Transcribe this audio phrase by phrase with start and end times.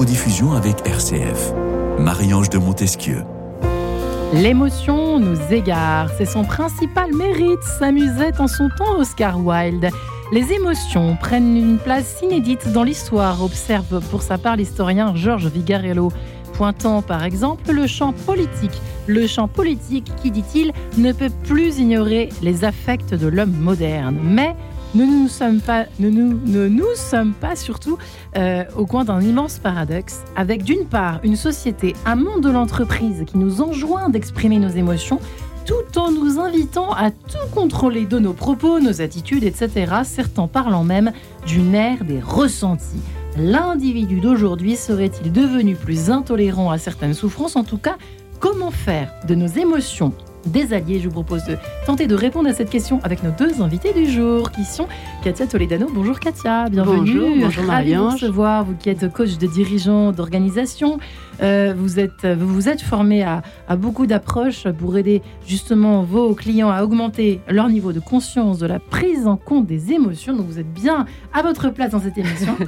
[0.00, 1.52] codiffusion avec RCF.
[1.98, 3.22] Marie-Ange de Montesquieu.
[4.32, 9.90] L'émotion nous égare, c'est son principal mérite, s'amusait en son temps Oscar Wilde.
[10.32, 16.10] Les émotions prennent une place inédite dans l'histoire, observe pour sa part l'historien Georges Vigarello
[16.60, 18.82] pointant par exemple le champ politique.
[19.06, 24.18] Le champ politique qui, dit-il, ne peut plus ignorer les affects de l'homme moderne.
[24.22, 24.54] Mais
[24.94, 25.60] ne nous sommes
[27.32, 27.98] pas, surtout
[28.36, 33.38] euh, au coin d'un immense paradoxe, avec d'une part une société, monde de l'entreprise qui
[33.38, 35.20] nous enjoint d'exprimer nos émotions,
[35.64, 40.84] tout en nous invitant à tout contrôler de nos propos, nos attitudes, etc., certains parlant
[40.84, 41.12] même
[41.46, 43.00] d'une ère des ressentis.
[43.36, 47.54] L'individu d'aujourd'hui serait-il devenu plus intolérant à certaines souffrances?
[47.54, 47.96] En tout cas,
[48.40, 50.12] comment faire de nos émotions
[50.46, 53.62] des alliés Je vous propose de tenter de répondre à cette question avec nos deux
[53.62, 54.86] invités du jour, qui sont
[55.22, 55.88] Katia Toledano.
[55.92, 56.98] Bonjour Katia, bienvenue.
[56.98, 60.98] Bonjour, bonjour Ravi de vous recevoir, vous qui êtes coach de dirigeants d'organisation.
[61.42, 63.42] Euh, vous, êtes, vous vous êtes formé à,
[63.76, 68.78] beaucoup d'approches pour aider justement vos clients à augmenter leur niveau de conscience, de la
[68.78, 70.36] prise en compte des émotions.
[70.36, 72.56] Donc vous êtes bien à votre place dans cette émission.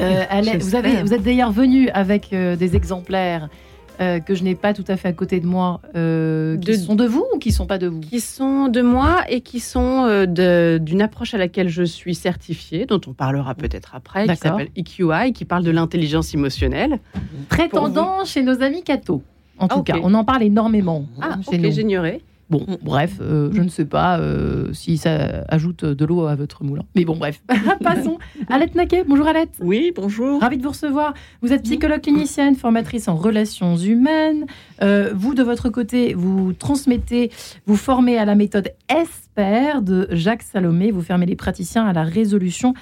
[0.00, 0.24] Euh,
[0.58, 3.48] vous, avez, vous êtes d'ailleurs venu avec euh, des exemplaires
[4.00, 6.94] euh, que je n'ai pas tout à fait à côté de moi, euh, qui sont
[6.94, 10.06] de vous ou qui sont pas de vous Qui sont de moi et qui sont
[10.06, 14.70] euh, d'une approche à laquelle je suis certifiée, dont on parlera peut-être après, qui s'appelle
[14.76, 16.98] EQI, qui parle de l'intelligence émotionnelle.
[17.48, 19.22] Prétendant chez nos amis Cato.
[19.58, 21.04] En tout cas, on en parle énormément.
[21.20, 22.20] Ah, ok, j'ignorais.
[22.52, 22.76] Bon, mm.
[22.82, 26.82] bref, euh, je ne sais pas euh, si ça ajoute de l'eau à votre moulin.
[26.94, 27.42] Mais bon, bref.
[27.82, 28.18] Passons.
[28.50, 29.54] Alette Naquet, bonjour Alette.
[29.62, 30.38] Oui, bonjour.
[30.38, 31.14] Ravi de vous recevoir.
[31.40, 34.44] Vous êtes psychologue clinicienne, formatrice en relations humaines.
[34.82, 37.30] Euh, vous, de votre côté, vous transmettez,
[37.64, 38.68] vous formez à la méthode
[39.36, 40.90] ESPER de Jacques Salomé.
[40.90, 42.74] Vous fermez les praticiens à la résolution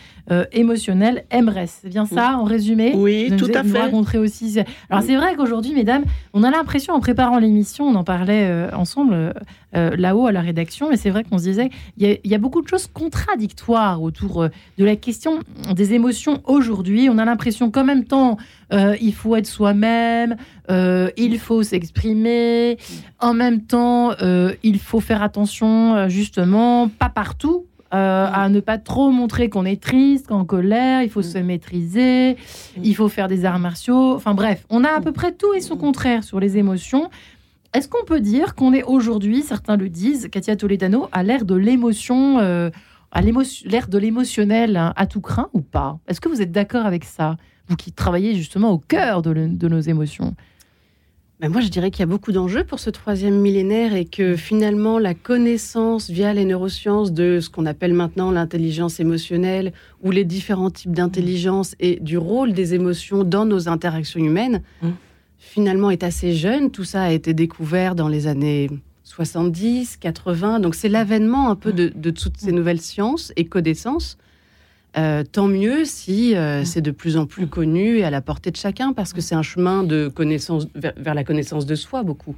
[0.52, 1.66] émotionnelle MRES.
[1.82, 2.92] C'est bien ça, en résumé?
[2.94, 3.90] Oui, tout à fait.
[3.90, 4.60] Vous aussi.
[4.88, 9.32] Alors, c'est vrai qu'aujourd'hui, mesdames, on a l'impression, en préparant l'émission, on en parlait ensemble
[9.76, 10.90] euh, là-haut à la rédaction.
[10.90, 14.48] Mais c'est vrai qu'on se disait, il y, a beaucoup de choses contradictoires autour euh,
[14.78, 15.38] de la question
[15.76, 17.08] des émotions aujourd'hui.
[17.08, 18.36] On a l'impression qu'en même temps,
[18.72, 20.36] euh, il faut être soi-même,
[20.68, 22.78] il faut s'exprimer.
[23.20, 24.12] En même temps,
[24.62, 26.08] il faut faire attention,
[26.40, 31.22] justement, pas partout, à ne pas trop montrer qu'on est triste, qu'en colère, il faut
[31.22, 32.36] se maîtriser,
[32.82, 34.14] il faut faire des arts martiaux.
[34.14, 37.10] Enfin bref, on a à peu près tout et son contraire sur les émotions.
[37.74, 41.54] Est-ce qu'on peut dire qu'on est aujourd'hui, certains le disent, Katia Toledano, à l'ère de
[41.54, 42.70] l'émotion, euh,
[43.12, 45.98] à l'ère de l'émotionnel hein, à tout craint ou pas?
[46.08, 47.36] Est-ce que vous êtes d'accord avec ça?
[47.68, 50.34] Vous qui travaillez justement au cœur de, nos émotions
[51.40, 54.36] ben moi, je dirais qu'il y a beaucoup d'enjeux pour ce troisième millénaire et que
[54.36, 60.24] finalement, la connaissance via les neurosciences de ce qu'on appelle maintenant l'intelligence émotionnelle ou les
[60.24, 64.88] différents types d'intelligence et du rôle des émotions dans nos interactions humaines, mmh
[65.40, 66.70] finalement est assez jeune.
[66.70, 68.70] Tout ça a été découvert dans les années
[69.04, 70.60] 70, 80.
[70.60, 74.16] Donc c'est l'avènement un peu de, toutes ces nouvelles sciences et connaissances.
[74.96, 78.50] Euh, tant mieux si euh, c'est de plus en plus connu et à la portée
[78.50, 82.34] de chacun, parce que c'est un chemin de connaissance vers, la connaissance de soi beaucoup.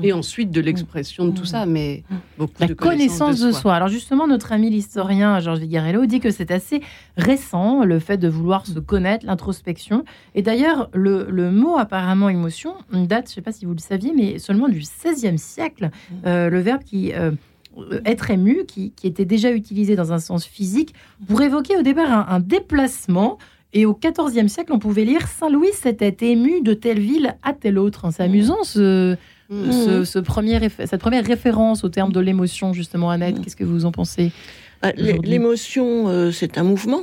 [0.00, 2.04] Et ensuite de l'expression de tout ça, mais
[2.38, 3.74] beaucoup la de connaissance, de, soi.
[3.74, 6.82] Alors justement, notre ami l'historien Georges Vigarello dit que c'est assez
[7.16, 10.04] récent le fait de vouloir se connaître, l'introspection.
[10.36, 14.12] Et d'ailleurs, le, mot apparemment émotion date, je ne sais pas si vous le saviez,
[14.14, 15.90] mais seulement du XVIe siècle.
[16.26, 17.12] Euh, le verbe qui
[18.04, 20.94] être ému, qui, était déjà utilisé dans un sens physique,
[21.28, 23.38] pour évoquer au départ un, déplacement.
[23.72, 27.52] Et au XIVe siècle, on pouvait lire Saint Louis s'était ému de telle ville à
[27.52, 28.08] telle autre.
[28.10, 29.16] C'est amusant ce,
[29.48, 30.04] Mmh.
[30.04, 33.42] Ce, premier, cette première référence au terme de l'émotion, justement, Annette, mmh.
[33.42, 34.32] qu'est-ce que vous en pensez
[34.82, 37.02] bah, L'émotion, euh, c'est un mouvement.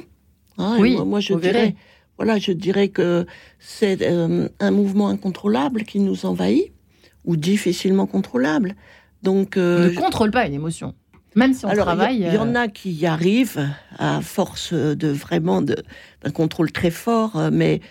[0.58, 1.76] Hein, oui, moi, je dirais,
[2.18, 3.26] voilà, je dirais que
[3.60, 6.72] c'est euh, un mouvement incontrôlable qui nous envahit
[7.24, 8.76] ou difficilement contrôlable.
[9.24, 10.94] Donc, euh, on ne contrôle pas une émotion.
[11.36, 12.18] Même si on travaille.
[12.18, 13.68] Il y, en a qui y arrivent
[13.98, 17.82] à force de vraiment d'un contrôle très fort, mais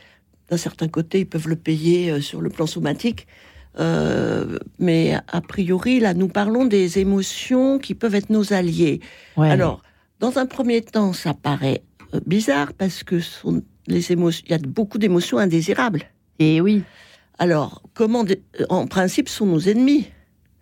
[0.49, 3.26] d'un certain côté, ils peuvent le payer sur le plan somatique.
[3.79, 9.00] Euh, mais a priori, là, nous parlons des émotions qui peuvent être nos alliés.
[9.37, 9.82] Alors,
[10.20, 11.82] dans un premier temps, ça paraît
[12.14, 16.02] euh, bizarre parce que sont les émotions, il y a beaucoup d'émotions indésirables.
[16.38, 16.82] Et oui.
[17.38, 18.25] Alors, comment,
[18.69, 20.08] en principe, sont nos ennemis?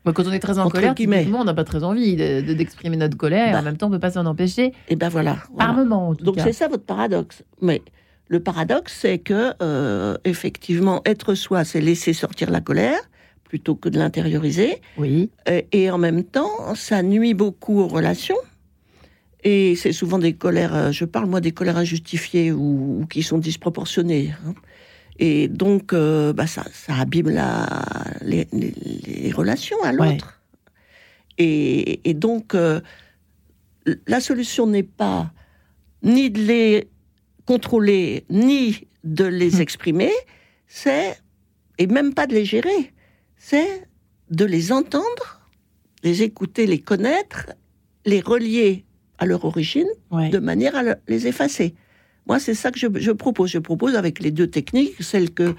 [0.05, 0.95] Quand on est très en colère,
[1.35, 3.51] on n'a pas très envie d'exprimer notre colère.
[3.51, 3.63] en bah.
[3.63, 4.73] même temps, on ne peut pas s'en empêcher.
[4.89, 5.39] Et ben voilà.
[5.57, 7.43] Par moment, en tout Donc c'est ça votre paradoxe.
[7.61, 7.83] Mais
[8.29, 13.01] le paradoxe, c'est que, euh, effectivement, être soi, c'est laisser sortir la colère
[13.45, 14.81] plutôt que de l'intérioriser.
[14.97, 15.31] Oui.
[15.73, 18.39] Et, en même temps, ça nuit beaucoup aux relations.
[19.43, 23.23] Et c'est souvent des colères, euh, je parle moi des colères injustifiées ou, ou qui
[23.23, 24.35] sont disproportionnées.
[24.47, 24.55] hein.
[25.23, 27.69] Et donc, euh, bah, ça, ça abîme la,
[28.23, 28.75] les, les-
[29.07, 30.13] les relations à Ouais.
[30.13, 30.41] l'autre.
[31.37, 32.81] Et, et donc, euh,
[34.07, 35.31] la solution n'est pas
[36.03, 36.89] ni de les
[37.45, 39.61] contrôler, ni de les Hmm.
[39.61, 40.11] exprimer,
[40.67, 41.19] c'est,
[41.79, 42.93] et même pas de les gérer,
[43.37, 43.87] c'est
[44.31, 45.43] de les entendre,
[46.03, 47.47] les écouter, les connaître,
[48.07, 48.85] les relier
[49.19, 50.31] à leur origine Ouais.
[50.31, 51.75] de manière à le- les effacer.
[52.31, 53.51] Moi, c'est ça que je, propose.
[53.51, 55.57] Je propose avec les deux techniques, celle que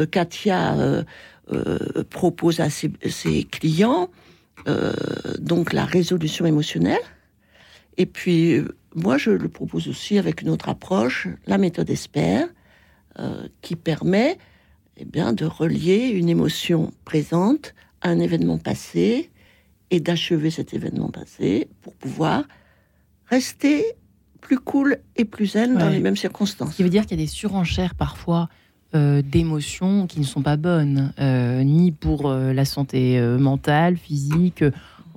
[0.00, 1.04] euh, Katia euh,
[1.52, 4.10] euh, propose à ses, clients,
[5.38, 7.06] donc la résolution émotionnelle.
[7.98, 8.64] Et puis,
[8.96, 12.46] moi, je le propose aussi avec une autre approche, la méthode ESPER,
[13.62, 14.38] qui permet
[14.96, 19.30] eh bien, de relier une émotion présente à un événement passé
[19.92, 22.42] et d'achever cet événement passé pour pouvoir
[23.26, 23.84] rester
[24.48, 26.74] plus cool et plus zen dans les mêmes Ce circonstances.
[26.74, 28.48] qui veut dire qu'il y a des surenchères parfois
[28.94, 33.98] euh, d'émotions qui ne sont pas bonnes, euh, ni pour euh, la santé euh, mentale,
[33.98, 34.64] physique.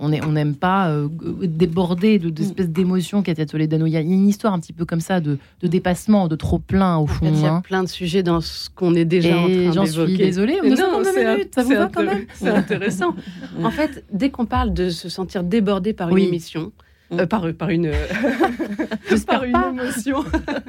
[0.03, 1.07] On est- on n'aime pas euh,
[1.43, 3.85] déborder de- d'espèces d'émotions, Katia Toledano.
[3.85, 6.59] Il y a une histoire un petit peu comme ça de, de dépassement, de trop
[6.59, 7.25] plein au En fond.
[7.27, 7.61] fait, il y a hein.
[7.61, 10.15] plein de sujets dans ce qu'on est déjà en train j'en d'évoquer.
[10.15, 13.15] suis désolée, on c'est minutes, ça vous va quand même C'est intéressant.
[13.63, 16.23] en fait, dès qu'on parle de se sentir débordé par Oui.
[16.23, 16.71] une émission, Mm.
[17.13, 17.91] Euh, par, par une,
[19.09, 20.23] J'espère par une émotion,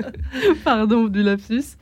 [0.64, 1.76] pardon du lapsus,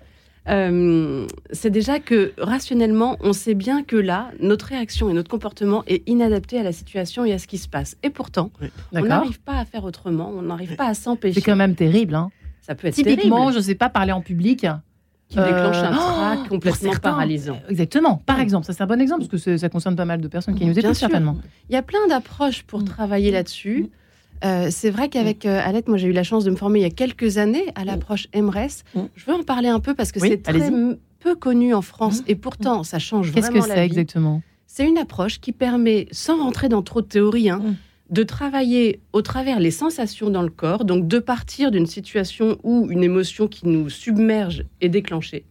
[0.48, 5.84] euh, c'est déjà que rationnellement, on sait bien que là, notre réaction et notre comportement
[5.86, 7.96] est inadapté à la situation et à ce qui se passe.
[8.02, 8.50] Et pourtant,
[8.92, 11.40] on n'arrive pas à faire autrement, on n'arrive pas à s'empêcher.
[11.40, 12.14] C'est quand même terrible.
[12.14, 12.30] hein.
[12.62, 14.66] Ça peut être Typiquement, terrible, je ne sais pas parler en public.
[15.28, 17.60] qui déclenche un Euh, trac oh, complètement paralysant.
[17.68, 18.16] Exactement.
[18.26, 18.42] Par Ouais.
[18.42, 20.66] exemple, ça c'est un bon exemple parce que ça concerne pas mal de personnes qui
[20.66, 21.36] nous écoutent certainement.
[21.68, 22.84] Il y a plein d'approches pour Mm.
[22.86, 23.88] travailler là-dessus.
[24.44, 26.82] Euh, c'est vrai qu'avec euh, Alette, moi j'ai eu la chance de me former il
[26.82, 28.84] y a quelques années à l'approche MRES.
[28.94, 29.00] Mm.
[29.14, 30.70] Je veux en parler un peu parce que Oui, c'est très
[31.18, 32.24] peu connu en France Mm.
[32.28, 34.42] et pourtant ça change Qu'est-ce vraiment que la c'est exactement?
[34.66, 37.74] C'est une approche qui permet, sans rentrer dans trop de théorie, hein, Mm.
[38.14, 42.88] de travailler au travers les sensations dans le corps, donc de partir d'une situation où
[42.90, 45.44] une émotion qui nous submerge est déclenchée,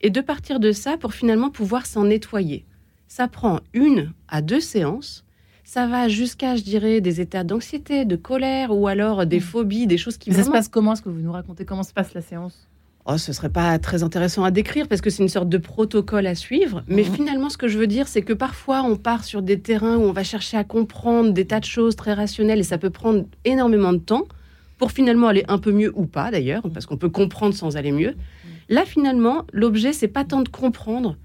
[0.00, 2.64] et de partir de ça pour finalement pouvoir s'en nettoyer.
[3.08, 5.24] Ça prend une à deux séances.
[5.68, 9.42] Ça va jusqu'à, je dirais, des états d'anxiété, de colère ou alors des Mm.
[9.42, 11.82] phobies, des choses qui Mais Ça se passe comment Est-ce que vous nous racontez comment
[11.82, 12.68] se passe la séance?
[13.04, 16.28] Oh, ce serait pas très intéressant à décrire parce que c'est une sorte de protocole
[16.28, 16.84] à suivre.
[16.86, 17.14] Mais Mhm.
[17.16, 20.02] finalement, ce que je veux dire, c'est que parfois, on part sur des terrains où
[20.02, 23.24] on va chercher à comprendre des tas de choses très rationnelles et ça peut prendre
[23.44, 24.22] énormément de temps
[24.78, 27.90] pour finalement aller un peu mieux ou pas d'ailleurs, parce qu'on peut comprendre sans aller
[27.90, 28.14] mieux.
[28.68, 31.16] Là, finalement, l'objet, c'est pas tant de comprendre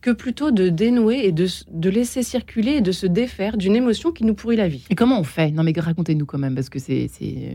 [0.00, 4.12] que plutôt de dénouer et de, de laisser circuler et de se défaire d'une émotion
[4.12, 4.84] qui nous pourrit la vie.
[4.90, 5.50] Et comment on fait?
[5.50, 7.08] Non mais racontez-nous quand même parce que c'est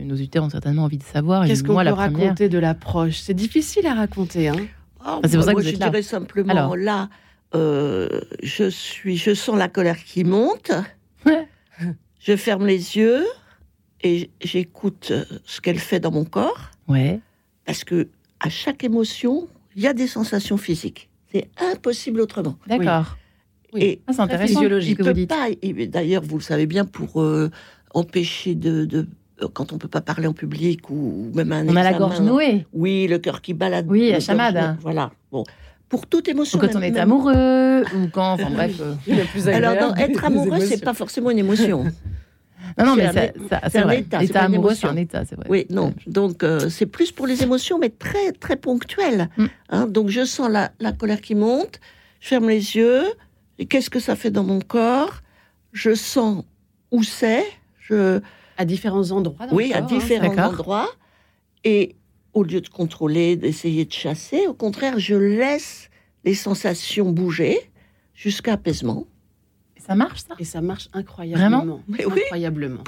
[0.04, 1.44] nos auditeurs ont certainement envie de savoir.
[1.46, 2.20] Qu'est-ce qu'on peut la première.
[2.28, 3.16] raconter de l'approche?
[3.18, 4.48] C'est difficile à raconter.
[4.48, 4.56] Hein
[5.04, 5.86] Ah, c'est pour ça que moi, vous je là.
[5.90, 6.76] dirais simplement Alors.
[6.76, 7.08] là,
[7.54, 10.70] euh, je suis, je sens la colère qui monte.
[12.20, 13.24] je ferme les yeux
[14.02, 17.18] et j'écoute euh, ce qu'elle fait dans mon corps Ouais.
[17.64, 18.08] parce que
[18.40, 21.08] à chaque émotion, il y a des sensations physiques.
[21.32, 22.56] C'est impossible autrement.
[22.66, 23.16] D'accord.
[23.72, 23.82] Oui.
[23.82, 25.28] Et Ah, c'est intéressant il vous peut dites.
[25.28, 25.48] pas.
[25.88, 27.50] D'ailleurs, vous le savez bien, pour euh,
[27.94, 29.06] empêcher de, de-
[29.42, 31.92] euh, quand on peut pas parler en public ou, ou même un On a la
[31.94, 32.64] gorge nouée.
[32.72, 33.86] Oui, le cœur qui balade.
[33.88, 34.76] Oui, la chamade, hein.
[34.80, 35.10] Voilà.
[35.32, 35.44] Bon,
[35.88, 36.58] pour toute émotion.
[36.58, 38.80] Ou quand on est amoureux, ou quand, enfin bref.
[38.80, 38.94] euh.
[39.32, 41.84] Plus Alors, non, être amoureux, c'est pas forcément une émotion.
[42.78, 44.00] Non, non, C'est mais un ça, é- ça- c'est un vrai.
[44.00, 44.88] état, c'est État amoureux, c'est émotion.
[44.88, 45.46] un état, c'est vrai.
[45.48, 45.94] Oui, non.
[46.06, 49.28] Donc, euh, c'est plus pour les émotions, mais très, très ponctuel.
[49.36, 49.46] Mm.
[49.70, 51.80] Hein, donc, je sens la, la colère qui monte,
[52.20, 53.04] je ferme les yeux,
[53.58, 55.20] et qu'est-ce que ça fait dans mon corps?
[55.72, 56.44] Je sens
[56.90, 57.44] où c'est,
[57.80, 58.20] je,
[58.56, 59.46] à différents endroits.
[59.46, 59.94] Dans oui, le à corps, hein.
[59.98, 60.88] différents endroits,
[61.64, 61.94] et
[62.32, 65.88] au lieu de contrôler, d'essayer de chasser, au contraire, je laisse
[66.24, 67.58] les sensations bouger
[68.14, 69.06] jusqu'à apaisement.
[69.86, 70.34] Ça marche, ça?
[70.38, 71.80] Et ça marche incroyablement.
[71.88, 72.20] Mais oui.
[72.24, 72.82] Incroyablement.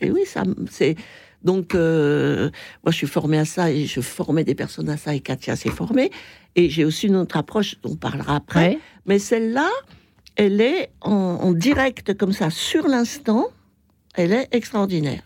[0.00, 0.96] Et oui, ça, c'est
[1.44, 2.50] donc euh,
[2.84, 5.56] moi je suis formée à ça et je formais des personnes à ça et Katia
[5.56, 6.10] s'est formée
[6.54, 8.68] et j'ai aussi une autre approche dont on parlera après.
[8.68, 8.78] Ouais.
[9.06, 9.68] Mais celle-là,
[10.36, 13.48] elle est en, en direct comme ça sur l'instant,
[14.14, 15.22] elle est extraordinaire.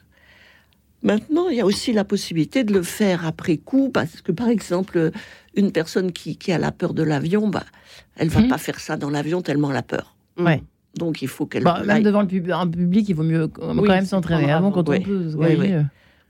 [1.07, 4.49] Maintenant, il y a aussi la possibilité de le faire après coup, parce que par
[4.49, 5.13] exemple,
[5.55, 7.63] une personne qui, qui a la peur de l'avion, bah,
[8.17, 8.49] elle va Mhm.
[8.49, 10.17] pas faire ça dans l'avion tellement elle a peur.
[10.37, 10.63] Ouais.
[10.99, 13.77] Donc il faut qu'elle Bon, même devant le pub- un public, il vaut mieux quand
[13.79, 14.99] Oui, même s'entraîner avant quand Oui.
[15.01, 15.31] on peut.
[15.37, 15.71] Oui, oui.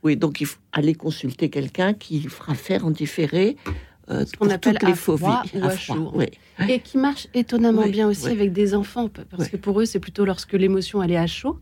[0.03, 3.57] Oui, donc il faut aller consulter quelqu'un qui fera faire en différé
[4.11, 5.23] euh, qu'on appelle les à phobies.
[5.23, 6.11] froid ou à froid, chaud.
[6.13, 6.27] oui.
[6.69, 8.31] Et qui marche étonnamment Oui, bien aussi oui.
[8.31, 9.49] avec des enfants, parce Oui.
[9.49, 11.57] que pour eux, c'est plutôt lorsque l'émotion elle est à chaud.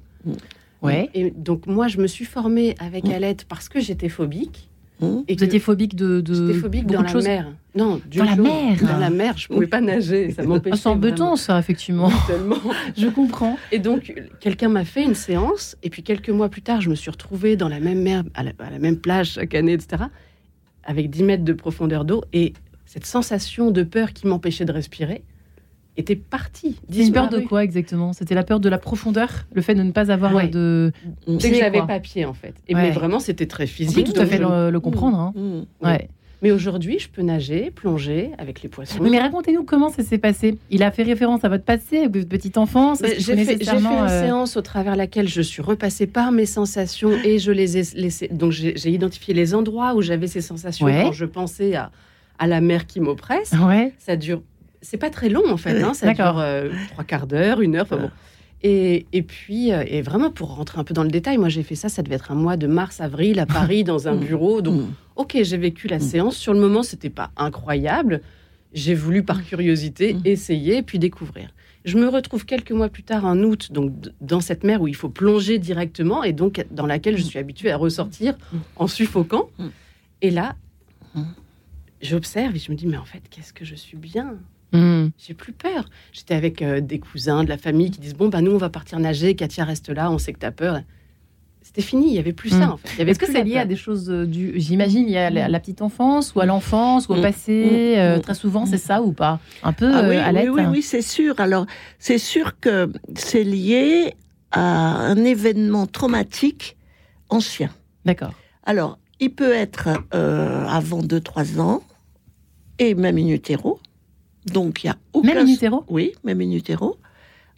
[0.85, 1.09] Ouais.
[1.13, 3.11] Et donc, moi, je me suis formée avec Mm.
[3.11, 4.69] Alette parce que j'étais phobique.
[5.01, 5.05] Mmh.
[5.27, 7.51] Et Vous que étiez phobique de, de j'étais phobique dans de la choses mer.
[7.75, 10.31] Non, Dans la mer Dans la mer, je pouvais pas nager.
[10.31, 10.77] Ça Ah, m'empêchait.
[10.77, 12.09] C'est embêtant, ça, effectivement.
[12.97, 13.57] Je comprends.
[13.73, 16.95] Et donc, quelqu'un m'a fait une séance, et puis quelques mois plus tard, je me
[16.95, 20.03] suis retrouvée dans la même mer, à la, à la même plage chaque année, etc.,
[20.85, 22.53] avec 10 mètres de profondeur d'eau, et
[22.85, 25.23] cette sensation de peur qui m'empêchait de respirer
[25.97, 26.75] était partie.
[26.91, 28.13] C'est une peur de quoi exactement?
[28.13, 30.47] C'était la peur de la profondeur Le fait de ne pas avoir Ouais.
[30.47, 30.91] de.
[31.39, 32.53] C'est que j'avais pas pied, en fait.
[32.67, 32.81] Et Ouais.
[32.83, 34.05] mais vraiment, c'était très On physique.
[34.05, 35.17] peut tout à fait le, le comprendre.
[35.17, 35.33] hein.
[35.35, 35.59] Mmh.
[35.59, 35.65] Oui.
[35.89, 36.09] Ouais.
[36.41, 39.01] Mais aujourd'hui, je peux nager, plonger avec les poissons.
[39.01, 40.57] Mais, racontez-nous comment ça s'est passé.
[40.69, 43.01] Il a fait référence à votre passé, à votre petite enfance.
[43.17, 47.39] J'ai fait, une euh, séance au travers laquelle je suis repassée par mes sensations et
[47.39, 48.27] je les ai laissées.
[48.27, 51.03] Donc j'ai j'ai identifié les endroits où j'avais ces sensations Ouais.
[51.03, 51.89] quand je pensais à,
[52.37, 53.53] à la mer qui m'oppresse.
[53.65, 53.93] Ouais.
[53.97, 54.41] Ça dure.
[54.85, 55.81] C'est pas très long en fait.
[55.81, 57.83] Hein, ça dure euh, trois quarts d'heure, une heure.
[57.89, 58.11] enfin bon.
[58.63, 61.61] Et, et puis, euh, et vraiment pour rentrer un peu dans le détail, moi j'ai
[61.63, 64.61] fait ça, ça devait être un mois de mars-avril à Paris dans un bureau.
[64.61, 64.93] Donc Mmh.
[65.17, 66.01] Ok, j'ai vécu la Mm.
[66.01, 66.35] séance.
[66.37, 68.21] Sur le moment, c'était pas incroyable.
[68.73, 70.21] J'ai voulu, par curiosité, Mm.
[70.25, 71.49] essayer puis découvrir.
[71.85, 74.95] Je me retrouve quelques mois plus tard, en août, donc dans cette mer où il
[74.95, 78.57] faut plonger directement et donc dans laquelle je suis habituée à ressortir Mm.
[78.77, 79.49] en suffoquant.
[79.59, 79.65] Mm.
[80.23, 80.55] Et là,
[81.13, 81.21] Mm.
[82.01, 84.35] j'observe et je me dis, mais en fait, qu'est-ce que je suis bien?
[84.75, 85.11] Hmm.
[85.17, 85.85] J'ai plus peur.
[86.13, 88.69] J'étais avec euh, des cousins de la famille qui disent, bon, bah nous, on va
[88.69, 89.35] partir nager.
[89.35, 90.81] Katia reste là, on sait que tu as peur.
[91.61, 92.59] C'était fini, il y avait plus Mm.
[92.61, 92.89] ça, en fait.
[92.99, 93.61] Il y Est-ce que c'est lié peur.
[93.63, 94.53] à des choses euh, du.
[94.59, 97.21] J'imagine, à la, à la petite enfance ou à l'enfance ou au Mm.
[97.21, 97.63] passé
[97.95, 97.99] Mm.
[97.99, 98.21] euh, Mm.
[98.21, 99.39] Très souvent, c'est ça ou pas?
[99.63, 101.39] Un peu Ah oui, euh, à oui, l'aide oui, oui, c'est sûr.
[101.39, 101.65] Alors,
[101.97, 104.13] c'est sûr que c'est lié
[104.51, 106.77] à un événement traumatique
[107.29, 107.71] ancien.
[108.05, 108.33] D'accord.
[108.63, 111.81] Alors, il peut être avant 2-3 ans,
[112.79, 113.79] et même in utero.
[114.51, 115.27] Donc, il y a aucun...
[115.33, 116.97] Même in utero Oui, même in utero.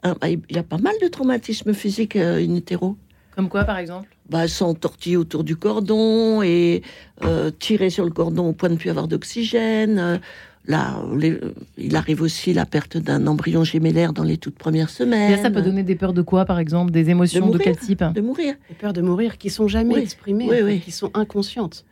[0.03, 2.95] Bah, Il y a pas mal de traumatismes physiques euh, in utero.
[3.35, 6.81] Comme quoi, par exemple Bah, s'entortiller autour du cordon et
[7.23, 9.99] euh, tirer sur le cordon au point de ne plus avoir d'oxygène.
[9.99, 10.17] Euh,
[10.69, 11.39] Là, les-
[11.77, 15.31] il arrive aussi la perte d'un embryon gémellaire dans les toutes premières Et semaines.
[15.31, 17.61] là, ça peut donner des peurs de quoi, par exemple Des émotions de, mourir.
[17.63, 18.53] quel type De mourir.
[18.67, 20.79] Les peurs de mourir qui sont jamais Oui, exprimées, oui, oui.
[20.81, 21.85] qui sont inconscientes.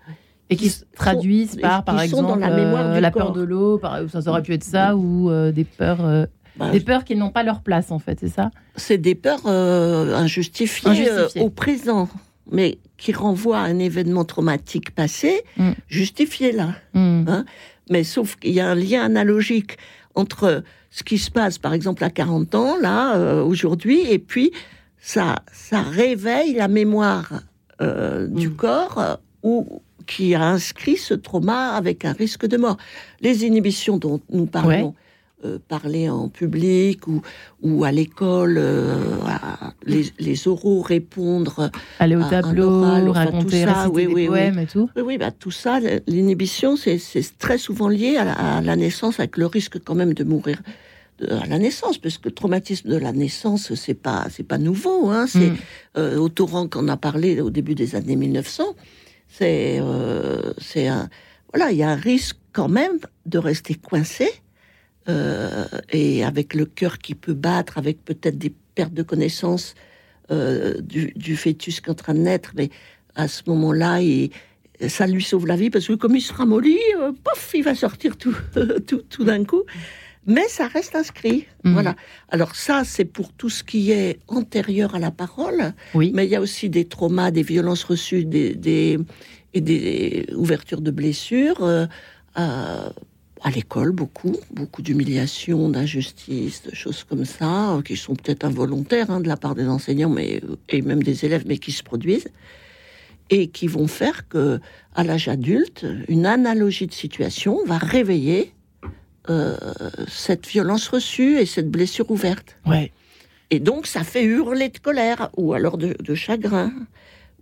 [0.50, 3.32] Et qui qui se sont- traduisent par, par exemple, dans la mémoire euh, la peur
[3.32, 3.80] de l'eau,
[4.12, 6.26] ça aurait pu être ça, ou euh, des peurs, euh,
[6.58, 8.52] Bah, des peurs qui n'ont pas leur place, en fait, c'est ça?
[8.76, 11.42] C'est des peurs injustifiées, Injustifiées.
[11.42, 12.08] au présent,
[12.52, 15.72] mais qui renvoient à un événement traumatique passé, Mm.
[15.88, 16.70] justifié là.
[16.94, 17.44] Hmm.
[17.90, 19.78] Mais sauf qu'il y a un lien analogique
[20.16, 24.52] entre ce qui se passe, par exemple, à 40 ans, là, aujourd'hui, et puis
[25.00, 27.30] ça, ça réveille la mémoire
[27.82, 28.56] du Mm.
[28.56, 32.78] corps où, qui a inscrit ce trauma avec un risque de mort.
[33.22, 34.94] Les inhibitions dont nous parlons,
[35.44, 37.22] euh, parler en public ou,
[37.62, 39.18] ou à l'école, euh,
[39.86, 41.70] les, les oraux répondre
[42.00, 44.64] Aller au tableau, oral, enfin, raconter, tout ça, oui, des oui, oui.
[44.64, 44.90] et tout.
[44.96, 47.00] Oui, oui, bah, tout ça, l'inhibition, c'est
[47.38, 50.62] très souvent lié à la, à la naissance, avec le risque quand même de mourir
[51.20, 55.10] de- à la naissance, parce que le traumatisme de la naissance, c'est pas, pas nouveau.
[55.10, 55.58] Hein, c'est Mm.
[55.98, 58.64] euh, au torrent qu'on a parlé au début des années 1900.
[59.28, 61.10] C'est, euh, c'est un,
[61.54, 64.30] voilà, il y a un risque quand même de rester coincé
[65.10, 69.76] euh, et avec le cœur qui peut battre, avec peut-être des pertes de connaissance
[70.32, 72.70] euh, du, du fœtus qui est en train de naître, mais
[73.16, 74.00] à ce moment-là,
[74.88, 76.80] ça lui sauve la vie parce que comme il se ramollit,
[77.24, 78.36] pof, il va sortir tout,
[78.88, 79.64] tout, tout d'un coup.
[80.28, 81.46] Mais ça reste inscrit.
[81.64, 81.74] Mhm.
[81.74, 81.96] Voilà.
[82.30, 85.74] Alors ça, c'est pour tout ce qui est antérieur à la parole.
[85.94, 86.12] Oui.
[86.16, 88.98] Mais il y a aussi des traumas, des violences reçues, des, des-
[89.54, 91.64] et des ouvertures de blessures.
[91.64, 91.86] euh,
[92.36, 92.92] à,
[93.44, 99.12] à l'école, beaucoup, beaucoup d'humiliations, d'injustices, de choses comme ça, euh, qui sont peut-être involontaires
[99.12, 102.28] hein, de la part des enseignants, mais et même des élèves, mais qui se produisent
[103.30, 104.60] et qui vont faire que,
[104.96, 108.52] à l'âge adulte, une analogie de situation va réveiller
[109.30, 109.58] euh,
[110.08, 112.56] cette violence reçue et cette blessure ouverte.
[112.66, 112.92] Ouais.
[113.52, 116.74] Et donc, ça fait hurler de colère, ou alors de, de chagrin,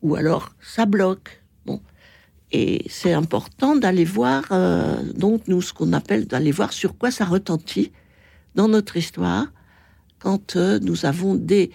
[0.02, 1.42] ou alors ça bloque.
[1.66, 1.82] Bon.
[2.52, 7.10] Et c'est important d'aller voir, euh, donc, nous, ce qu'on appelle d'aller voir sur quoi
[7.10, 7.92] ça retentit
[8.56, 9.48] dans notre histoire
[10.20, 11.72] quand euh, nous avons des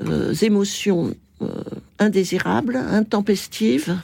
[0.00, 1.14] euh, émotions
[1.98, 4.00] indésirables, intempestives,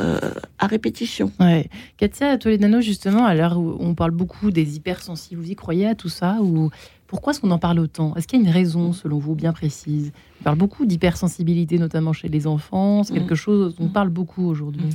[0.00, 0.18] euh,
[0.58, 1.30] à répétition.
[1.40, 1.68] Ouais.
[1.96, 5.94] Katia Toledano, justement, à l'heure où on parle beaucoup des hypersensibles, vous y croyez à
[5.94, 6.70] tout ça ou
[7.06, 8.14] pourquoi est-ce qu'on en parle autant?
[8.16, 10.12] Est-ce qu'il y a une raison, selon vous, bien précise?
[10.40, 13.04] On parle beaucoup d'hypersensibilité, notamment chez les enfants.
[13.04, 13.18] C'est Mm.
[13.18, 14.88] quelque chose dont on parle beaucoup aujourd'hui.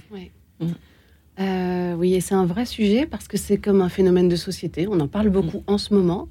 [1.40, 4.88] Euh, oui, et c'est un vrai sujet parce que c'est comme un phénomène de société.
[4.90, 6.28] On en parle beaucoup en ce moment.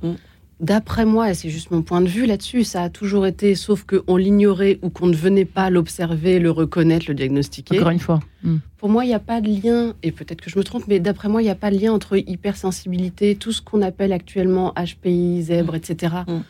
[0.60, 3.84] D'après moi, et c'est juste mon point de vue là-dessus, ça a toujours été, sauf
[3.84, 7.78] qu'on l'ignorait ou qu'on ne venait pas l'observer, le reconnaître, le diagnostiquer.
[7.78, 8.18] Encore une fois.
[8.42, 8.56] Hmm.
[8.76, 10.98] Pour moi, il n'y a pas de lien, et peut-être que je me trompe, mais
[10.98, 14.74] d'après moi, il n'y a pas de lien entre hypersensibilité, tout ce qu'on appelle actuellement
[14.74, 16.40] HPI, zèbre, etc., hmm.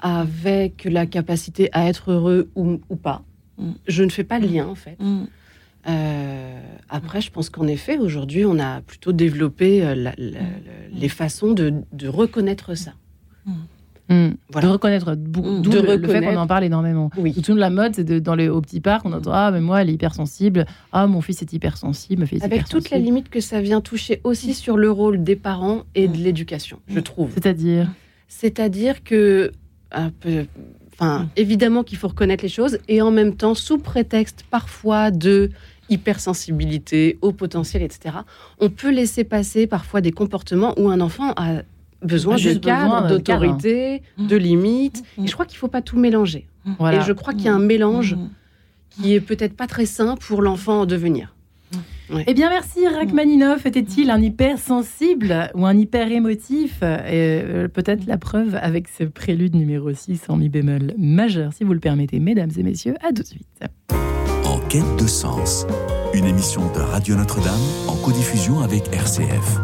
[0.00, 3.22] avec la capacité à être heureux ou, pas.
[3.56, 3.72] Hmm.
[3.88, 4.98] Je ne fais pas le lien, en fait.
[5.88, 10.10] Euh, après, je pense qu'en effet, aujourd'hui, on a plutôt développé euh,
[10.92, 12.92] les façons de reconnaître ça.
[14.08, 14.34] Hmm.
[14.60, 15.62] De reconnaître, hmm.
[15.62, 17.10] d'où le, fait qu'on en parle énormément.
[17.16, 17.34] Oui.
[17.42, 19.90] Tout la mode, c'est dans les, au petit parc, on entend Ah, mais moi, elle
[19.90, 20.64] est hypersensible.
[20.92, 22.24] Ah, mon fils est hypersensible.
[22.26, 25.82] fils Avec toute la limite que ça vient toucher aussi sur le rôle des parents
[25.96, 27.32] et de l'éducation, je trouve.
[27.34, 27.90] C'est-à-dire
[28.28, 29.50] C'est-à-dire que.
[30.98, 35.50] Enfin, évidemment qu'il faut reconnaître les choses et en même temps, sous prétexte parfois de
[35.88, 38.16] hypersensibilité, au potentiel, etc.,
[38.60, 41.62] on peut laisser passer parfois des comportements où un enfant a
[42.02, 44.26] besoin de cadre, d'autorité, mmh.
[44.26, 45.02] de limites.
[45.16, 45.24] Mmh.
[45.24, 46.46] Et je crois qu'il ne faut pas tout mélanger.
[46.66, 47.66] Et je crois qu'il y a un mmh.
[47.66, 48.16] mélange
[48.90, 51.36] qui est peut-être pas très sain pour l'enfant en devenir.
[52.26, 52.86] Eh bien, merci.
[52.86, 59.54] Rachmaninoff était-il un hypersensible ou un hyper émotif euh, Peut-être la preuve avec ce prélude
[59.54, 62.94] numéro 6 en mi bémol majeur, si vous le permettez, mesdames et messieurs.
[63.02, 63.46] À tout de suite.
[64.44, 65.66] En quête de sens,
[66.14, 67.54] une émission de Radio Notre-Dame
[67.88, 69.58] en codiffusion avec RCF.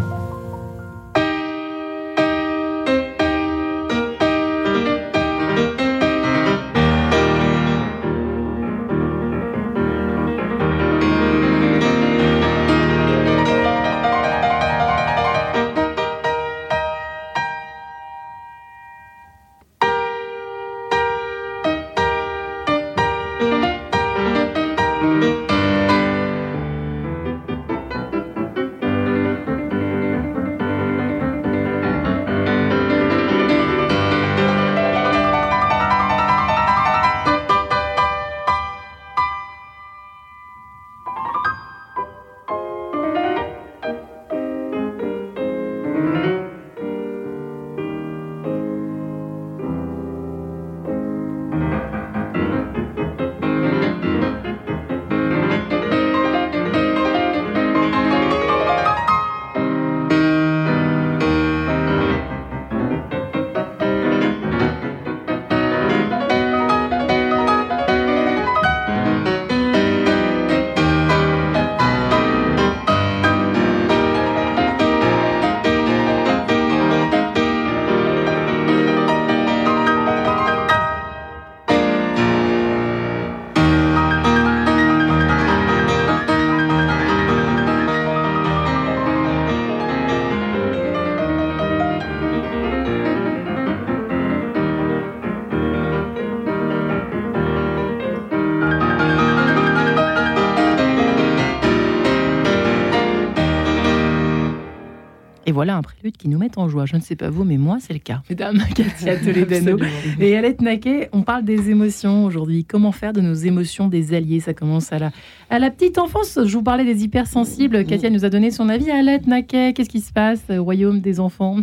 [105.50, 106.86] Voilà un prélude qui nous met en joie.
[106.86, 108.22] Je ne sais pas vous, mais moi, c'est le cas.
[108.30, 109.76] Mesdames, Katia Toledano
[110.20, 112.64] et Alette Naquet, on parle des émotions aujourd'hui.
[112.64, 114.38] Comment faire de nos émotions des alliés?
[114.38, 115.10] Ça commence à la,
[115.50, 116.38] à la petite enfance.
[116.44, 117.84] Je vous parlais des hypersensibles.
[117.84, 118.90] Katia nous a donné son avis.
[118.90, 121.56] Alette Naquet, qu'est-ce qui se passe au royaume des enfants?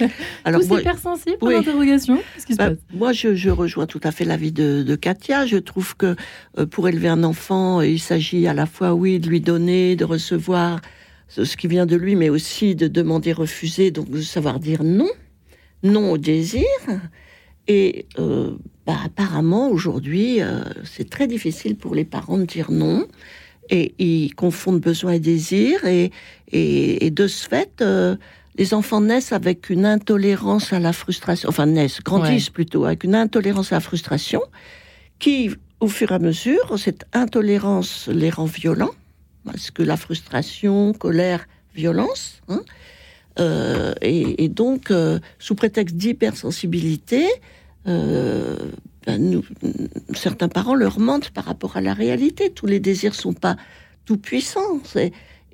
[0.44, 1.56] Alors, Tous hypersensibles oui.
[1.56, 2.78] interrogation Qu'est-ce qui se bah, passe?
[2.94, 5.46] Moi, je, rejoins tout à fait l'avis de, de Katia.
[5.46, 6.16] Je trouve que
[6.58, 10.04] euh, pour élever un enfant, il s'agit à la fois, oui, de lui donner, de
[10.04, 10.80] recevoir
[11.28, 15.10] ce qui vient de lui, mais aussi de demander, refuser, donc de savoir dire non,
[15.82, 16.64] non au désir.
[17.68, 18.52] Et euh,
[18.86, 23.06] bah, apparemment, aujourd'hui, euh, c'est très difficile pour les parents de dire non.
[23.68, 25.84] Et ils confondent besoin et désir.
[25.84, 26.12] Et,
[26.52, 28.14] et, de ce fait, euh,
[28.56, 33.16] les enfants naissent avec une intolérance à la frustration, enfin naissent, grandissent plutôt avec une
[33.16, 34.40] intolérance à la frustration,
[35.18, 38.94] qui, au fur et à mesure, cette intolérance les rend violents
[39.46, 42.62] parce que la frustration, colère, violence, hein,
[43.38, 47.26] euh, et, donc, euh, sous prétexte d'hypersensibilité,
[47.86, 48.56] euh,
[49.06, 49.42] ben,
[50.14, 52.50] certains parents leur mentent par rapport à la réalité.
[52.50, 53.56] Tous les désirs sont pas
[54.04, 54.80] tout puissants.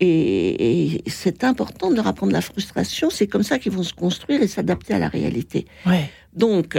[0.01, 3.11] Et, c'est important de leur apprendre la frustration.
[3.11, 5.67] C'est comme ça qu'ils vont se construire et s'adapter à la réalité.
[6.35, 6.79] Donc,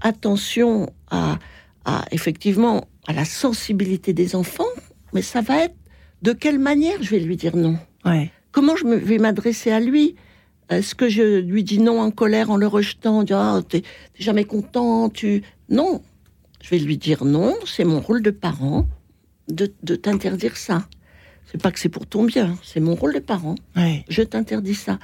[0.00, 1.38] attention à,
[1.84, 4.64] à, effectivement à la sensibilité des enfants,
[5.12, 5.76] mais ça va être
[6.22, 7.78] de quelle manière je vais lui dire non?
[8.52, 10.16] Comment je vais m'adresser à lui?
[10.70, 13.82] Est-ce que je lui dis non en colère, en le rejetant, en disant ah, t'es
[14.18, 16.02] jamais content, tu non
[16.62, 17.54] Je vais lui dire non.
[17.64, 18.86] C'est mon rôle de parent
[19.48, 20.86] de, t'interdire ça.
[21.46, 23.54] C'est pas que c'est pour ton bien, c'est mon rôle de parent.
[24.08, 24.98] Je t'interdis ça.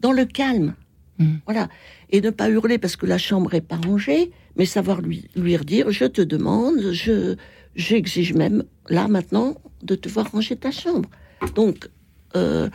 [0.00, 0.74] Dans le calme,
[1.18, 1.36] Mm.
[1.44, 1.68] Voilà.
[2.10, 5.56] Et ne pas hurler parce que la chambre est pas rangée, mais savoir lui, lui
[5.56, 7.36] redire, je te demande, je,
[7.76, 11.08] j'exige même, là, maintenant, de te voir ranger ta chambre.
[11.54, 11.88] Donc,
[12.34, 12.68] euh,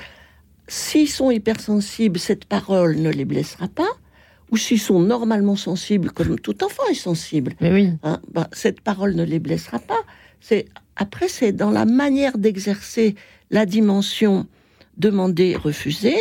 [0.68, 3.90] s'ils sont hypersensibles, cette parole ne les blessera pas.
[4.52, 7.90] Ou s'ils sont normalement sensibles, comme tout enfant est sensible, Mais oui.
[8.04, 10.02] hein, bah, cette parole ne les blessera pas.
[10.42, 10.66] C'est
[10.98, 13.16] après c'est dans la manière d'exercer
[13.50, 14.48] la dimension
[14.98, 16.18] demander refuser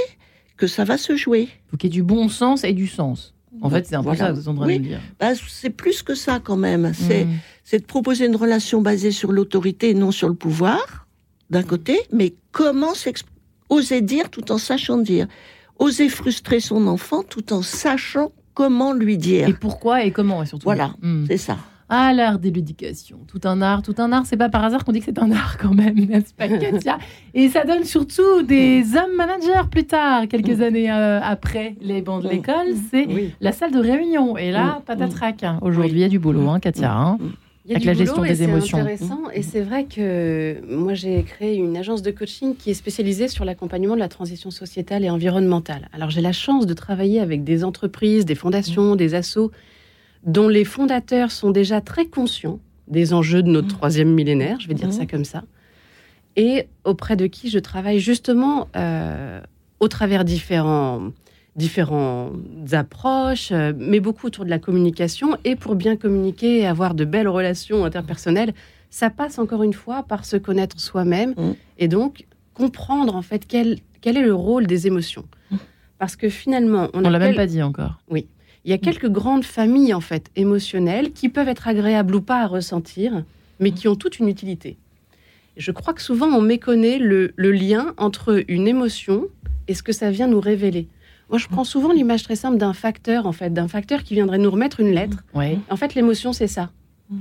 [0.56, 1.48] que ça va se jouer.
[1.70, 3.34] faut qu'il y ait du bon sens et du sens.
[3.62, 4.26] En fait, c'est un peu Voilà.
[4.26, 4.78] ça que vous Oui.
[4.78, 5.00] dire.
[5.18, 6.92] Bah, c'est plus que ça quand même.
[6.94, 7.30] C'est Mm.
[7.64, 11.06] c'est de proposer une relation basée sur l'autorité et non sur le pouvoir
[11.50, 12.92] d'un côté, mais comment
[13.68, 15.26] oser dire tout en sachant dire,
[15.78, 19.48] oser frustrer son enfant tout en sachant comment lui dire.
[19.48, 20.64] Et pourquoi et comment, et surtout.
[20.64, 20.94] Voilà.
[21.02, 21.24] Mm.
[21.28, 21.58] C'est ça.
[21.92, 23.18] Ah, l'art de l'éducation.
[23.26, 24.24] Tout un art, tout un art.
[24.24, 26.98] C'est pas par hasard qu'on dit que c'est un art quand même, n'est-ce pas, Katia?
[27.34, 32.22] Et ça donne surtout des hommes managers plus tard, quelques années euh, après les bancs
[32.22, 32.30] de Mm.
[32.30, 32.66] l'école.
[32.90, 33.32] C'est Oui.
[33.40, 34.36] la salle de réunion.
[34.36, 34.82] Et là, Mm.
[34.86, 35.42] patatrac.
[35.42, 35.58] hein.
[35.62, 36.92] Aujourd'hui, il y a du boulot, hein, Katia.
[36.96, 37.18] hein.
[37.66, 38.78] Il y a Avec du la boulot gestion et des c'est émotions.
[38.78, 39.20] intéressant.
[39.34, 43.44] Et c'est vrai que moi, j'ai créé une agence de coaching qui est spécialisée sur
[43.44, 45.88] l'accompagnement de la transition sociétale et environnementale.
[45.92, 49.50] Alors, j'ai la chance de travailler avec des entreprises, des fondations, des assos
[50.24, 54.74] dont les fondateurs sont déjà très conscients des enjeux de notre troisième millénaire, je vais
[54.74, 54.92] dire Mhm.
[54.92, 55.44] ça comme ça,
[56.36, 59.40] et auprès de qui je travaille justement euh,
[59.80, 61.10] au travers différents
[61.56, 62.32] différentes
[62.72, 65.36] approches, euh, mais beaucoup autour de la communication.
[65.44, 68.54] Et pour bien communiquer et avoir de belles relations interpersonnelles,
[68.88, 71.52] ça passe encore une fois par se connaître soi-même Mm.
[71.78, 75.24] et donc comprendre en fait quel, quel est le rôle des émotions.
[75.98, 78.00] Parce que finalement, on, On l'a même appelle- pas dit encore.
[78.64, 82.42] Il y a quelques grandes familles en fait émotionnelles qui peuvent être agréables ou pas
[82.42, 83.24] à ressentir,
[83.58, 84.76] mais qui ont toute une utilité.
[85.56, 89.26] Je crois que souvent on méconnaît le, le lien entre une émotion
[89.68, 90.88] et ce que ça vient nous révéler.
[91.28, 94.38] Moi, je prends souvent l'image très simple d'un facteur en fait, d'un facteur qui viendrait
[94.38, 95.22] nous remettre une lettre.
[95.34, 95.58] Ouais.
[95.70, 96.70] En fait, l'émotion c'est ça.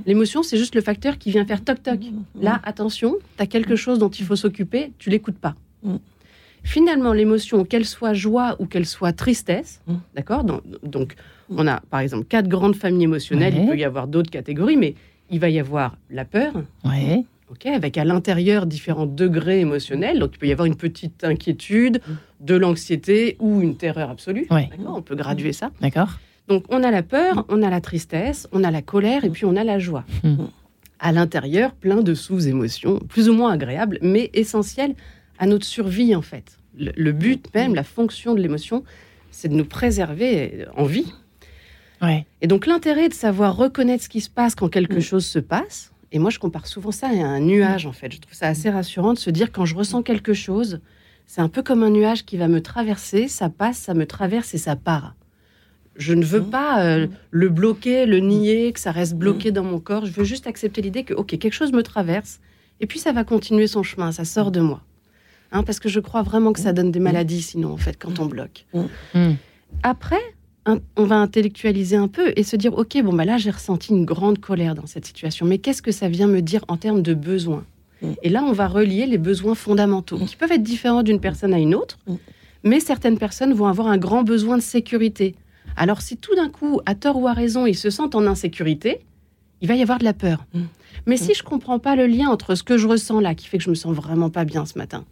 [0.06, 1.98] L'émotion, c'est juste le facteur qui vient faire toc toc.
[2.40, 5.56] Là, attention, tu as quelque chose dont il faut s'occuper, tu l'écoutes pas.
[6.62, 9.94] Finalement, l'émotion, qu'elle soit joie ou qu'elle soit tristesse, Mm.
[10.14, 10.44] d'accord
[10.82, 11.14] Donc,
[11.48, 13.60] on a par exemple quatre grandes familles émotionnelles, Ouais.
[13.64, 14.94] il peut y avoir d'autres catégories, mais
[15.30, 16.52] il va y avoir la peur,
[16.84, 17.24] Ouais.
[17.50, 20.18] ok, avec à l'intérieur différents degrés émotionnels.
[20.18, 22.00] Donc, il peut y avoir une petite inquiétude,
[22.40, 24.46] de l'anxiété ou une terreur absolue.
[24.50, 24.68] Ouais.
[24.70, 25.70] D'accord On peut graduer ça.
[25.80, 26.18] D'accord.
[26.48, 29.44] Donc on a la peur, on a la tristesse, on a la colère et puis
[29.44, 30.04] on a la joie.
[30.98, 34.94] À l'intérieur, plein de sous-émotions, plus ou moins agréables, mais essentielles
[35.40, 36.56] à notre survie en fait.
[36.78, 38.84] Le, le but même, la fonction de l'émotion,
[39.32, 41.12] c'est de nous préserver en vie.
[42.02, 42.24] Ouais.
[42.40, 45.00] Et donc l'intérêt de savoir reconnaître ce qui se passe quand quelque Mm.
[45.00, 48.12] chose se passe, et moi je compare souvent ça à un nuage en fait.
[48.12, 50.80] Je trouve ça assez rassurant de se dire quand je ressens quelque chose,
[51.26, 54.54] c'est un peu comme un nuage qui va me traverser, ça passe, ça me traverse
[54.54, 55.14] et ça part.
[55.96, 56.50] Je ne veux Mm.
[56.50, 59.18] pas euh, le bloquer, le nier, que ça reste Mm.
[59.18, 60.06] bloqué dans mon corps.
[60.06, 62.40] Je veux juste accepter l'idée que, ok, quelque chose me traverse,
[62.80, 64.82] et puis ça va continuer son chemin, ça sort de moi.
[65.52, 68.20] Hein, parce que je crois vraiment que ça donne des maladies, sinon, en fait, quand
[68.20, 68.66] on bloque.
[69.14, 69.32] Mm.
[69.82, 70.20] Après,
[70.66, 73.90] un- on va intellectualiser un peu et se dire, ok, bon, bah là, j'ai ressenti
[73.92, 77.02] une grande colère dans cette situation, mais qu'est-ce que ça vient me dire en termes
[77.02, 77.64] de besoins
[78.02, 78.12] Mm.
[78.22, 81.58] Et là, on va relier les besoins fondamentaux, qui peuvent être différents d'une personne à
[81.58, 82.14] une autre, Mm.
[82.64, 85.34] mais certaines personnes vont avoir un grand besoin de sécurité.
[85.76, 89.00] Alors, si tout d'un coup, à tort ou à raison, ils se sentent en insécurité,
[89.60, 90.46] il va y avoir de la peur.
[90.54, 90.60] Mm.
[91.06, 93.58] Mais si je comprends pas le lien entre ce que je ressens là, qui fait
[93.58, 95.04] que je me sens vraiment pas bien ce matin,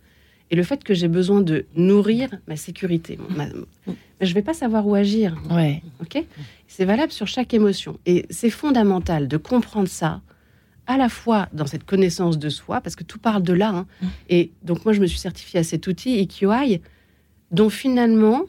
[0.51, 3.47] et le fait que j'ai besoin de nourrir ma sécurité, ma-
[3.87, 5.37] ben, je vais pas savoir où agir.
[5.51, 5.83] Ouais.
[6.01, 6.25] Ok?
[6.67, 7.99] C'est valable sur chaque émotion.
[8.07, 10.21] Et c'est fondamental de comprendre ça,
[10.87, 13.69] à la fois dans cette connaissance de soi, parce que tout parle de là.
[13.71, 13.87] hein.
[14.31, 16.79] Et donc, moi, je me suis certifiée à cet outil, Ikioi,
[17.51, 18.43] dont finalement,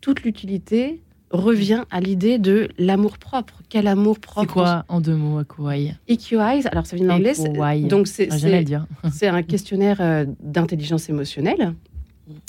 [0.00, 1.00] toute l'utilité
[1.36, 3.54] revient à l'idée de l'amour propre.
[3.68, 7.34] Quel amour propre C'est quoi en deux mots, Akuai Ikioi, alors ça vient de l'anglais.
[7.88, 11.74] Donc, c'est un questionnaire euh, d'intelligence émotionnelle,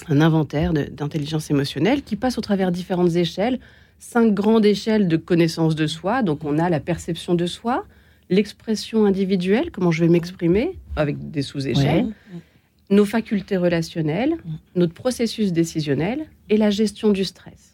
[0.09, 3.59] un inventaire d'intelligence émotionnelle qui passe au travers différentes échelles,
[3.99, 6.23] cinq grandes échelles de connaissance de soi.
[6.23, 7.85] Donc on a la perception de soi,
[8.29, 12.39] l'expression individuelle, comment je vais m'exprimer, avec des sous-échelles, Ouais.
[12.89, 14.33] nos facultés relationnelles,
[14.75, 17.66] notre processus décisionnel et la gestion du stress.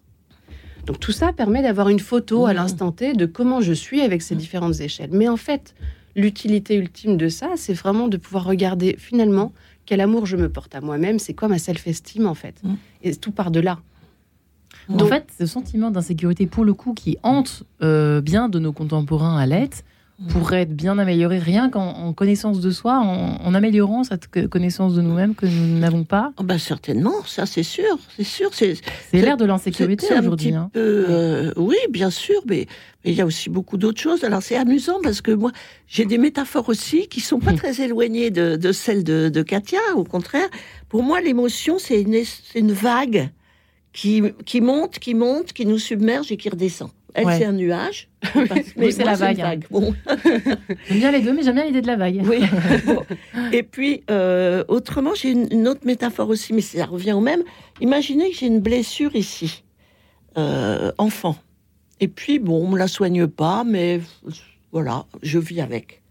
[0.86, 2.56] Donc tout ça permet d'avoir une photo à Mhm.
[2.58, 5.10] l'instant T de comment je suis avec ces différentes échelles.
[5.14, 5.74] Mais en fait,
[6.16, 9.54] l'utilité ultime de ça, c'est vraiment de pouvoir regarder finalement
[9.86, 12.56] quel amour je me porte à moi-même, c'est quoi ma self-esteem en fait.
[12.64, 12.78] Mhm.
[13.04, 13.80] Et tout part de là.
[14.90, 19.38] En fait, ce sentiment d'insécurité, pour le coup, qui hante euh, bien de nos contemporains
[19.38, 19.74] à l'aide,
[20.30, 24.94] pourrait être bien améliorée rien qu'en en connaissance de soi, en, en améliorant cette connaissance
[24.94, 26.32] de nous-mêmes que nous n'avons pas.
[26.40, 28.50] Oh, ben, certainement, ça c'est sûr, c'est sûr.
[28.54, 28.76] C'est
[29.14, 30.54] l'ère de l'insécurité aujourd'hui.
[30.54, 30.70] hein.
[30.76, 32.68] euh, oui, bien sûr, mais
[33.04, 34.24] mais il y a aussi beaucoup d'autres choses.
[34.24, 35.52] Alors c'est amusant parce que moi,
[35.88, 37.56] j'ai des métaphores aussi qui sont pas Hmm.
[37.58, 39.80] très éloignées de, de celles de, de Katia.
[39.96, 40.48] Au contraire,
[40.90, 42.16] pour moi, l'émotion, c'est une,
[42.56, 43.30] une vague
[43.92, 46.90] qui, qui monte, qui monte, qui nous submerge et qui redescend.
[47.16, 47.38] Elle, Ouais.
[47.38, 48.10] c'est un nuage.
[48.76, 49.66] Vous, c'est la une vague.
[49.70, 49.94] Bon.
[50.88, 52.22] J'aime bien les deux, mais j'aime bien l'idée de la vague.
[52.28, 52.40] Oui.
[52.86, 53.04] Bon.
[53.52, 57.44] Et puis, euh, autrement, j'ai une, une autre métaphore aussi, mais ça revient au même.
[57.82, 59.64] Imaginez que j'ai une blessure ici,
[60.38, 61.36] euh, enfant.
[62.00, 64.02] Et puis, bon, on me la soigne pas, mais
[64.72, 66.02] voilà, je vis avec.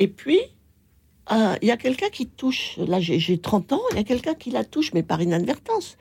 [0.00, 0.40] Et puis,
[1.30, 2.76] euh, il y a quelqu'un qui touche.
[2.78, 5.96] Là, j'ai 30 ans, il y a quelqu'un qui la touche, mais par inadvertance.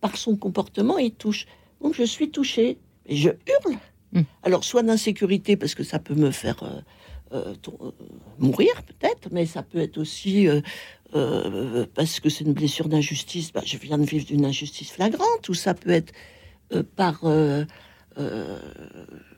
[0.00, 1.46] Par son comportement, il touche.
[1.82, 2.78] Donc, je suis touchée.
[3.06, 3.76] Et je hurle.
[4.12, 4.22] Mm.
[4.42, 6.80] Alors, soit d'insécurité, parce que ça peut me faire euh,
[7.32, 7.90] euh, euh,
[8.38, 10.60] mourir, peut-être, mais ça peut être aussi euh,
[11.94, 13.52] parce que c'est une blessure d'injustice.
[13.52, 16.12] Bah, je viens de vivre d'une injustice flagrante, ou ça peut être
[16.96, 17.24] par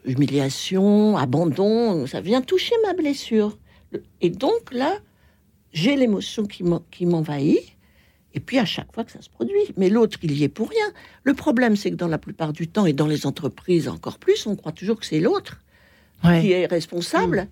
[0.04, 2.06] humiliation, abandon.
[2.06, 3.58] Ça vient toucher ma blessure.
[3.90, 4.98] Le- Et donc là,
[5.72, 7.60] j'ai l'émotion qui m'envahit.
[8.34, 9.56] Et puis à chaque fois que ça se produit.
[9.76, 10.92] Mais l'autre, il y est pour rien.
[11.24, 14.46] Le problème, c'est que dans la plupart du temps, et dans les entreprises encore plus,
[14.46, 15.60] on croit toujours que c'est l'autre
[16.24, 16.40] Ouais.
[16.40, 17.46] qui est responsable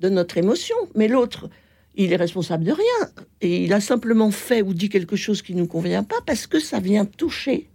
[0.00, 0.76] de notre émotion.
[0.94, 1.50] Mais l'autre,
[1.96, 3.10] il est responsable de rien.
[3.40, 6.46] Et il a simplement fait ou dit quelque chose qui ne nous convient pas parce
[6.46, 7.68] que ça vient toucher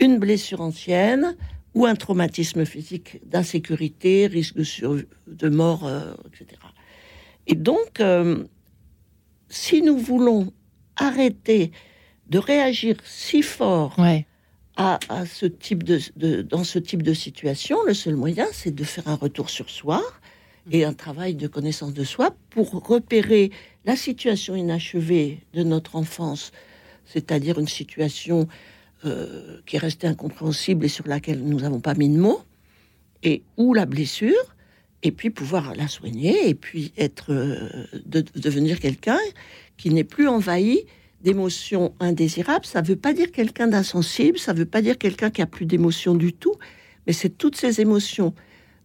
[0.00, 1.34] une blessure ancienne
[1.74, 6.60] ou un traumatisme physique d'insécurité, risque de mort, euh, etc.
[7.46, 8.44] Et donc, euh,
[9.48, 10.52] si nous voulons
[10.96, 11.70] arrêter
[12.30, 14.26] de réagir si fort Ouais.
[14.76, 18.74] à, à ce type de, de- dans ce type de situation, le seul moyen, c'est
[18.74, 20.02] de faire un retour sur soi
[20.70, 23.50] et un travail de connaissance de soi pour repérer
[23.84, 26.52] la situation inachevée de notre enfance,
[27.04, 28.48] c'est-à-dire une situation
[29.04, 32.42] euh, qui est restée incompréhensible et sur laquelle nous n'avons pas mis de mots,
[33.22, 34.54] et ou la blessure,
[35.02, 39.18] et puis pouvoir la soigner, et puis être, euh, de, de devenir quelqu'un
[39.76, 40.84] qui n'est plus envahi
[41.22, 42.66] d'émotions indésirables.
[42.66, 45.46] Ça ne veut pas dire quelqu'un d'insensible, ça ne veut pas dire quelqu'un qui a
[45.46, 46.54] plus d'émotions du tout,
[47.06, 48.34] mais c'est toutes ces émotions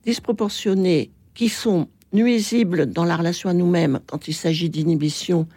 [0.06, 5.47] disproportionnées qui sont nuisibles dans la relation à nous-mêmes quand il s'agit d'inhibition,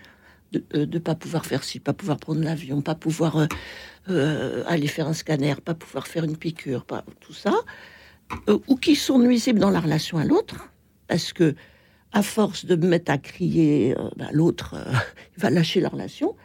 [0.52, 3.46] de ne pas pouvoir faire ci, pas pouvoir prendre l'avion, pas pouvoir euh,
[4.10, 7.54] euh, aller faire un scanner, pas pouvoir faire une piqûre, pas, tout ça,
[8.48, 10.68] euh, ou qui sont nuisibles dans la relation à l'autre,
[11.08, 11.54] parce que
[12.12, 14.92] à force de me mettre à crier, euh, bah, l'autre euh,
[15.36, 16.36] il va lâcher la relation.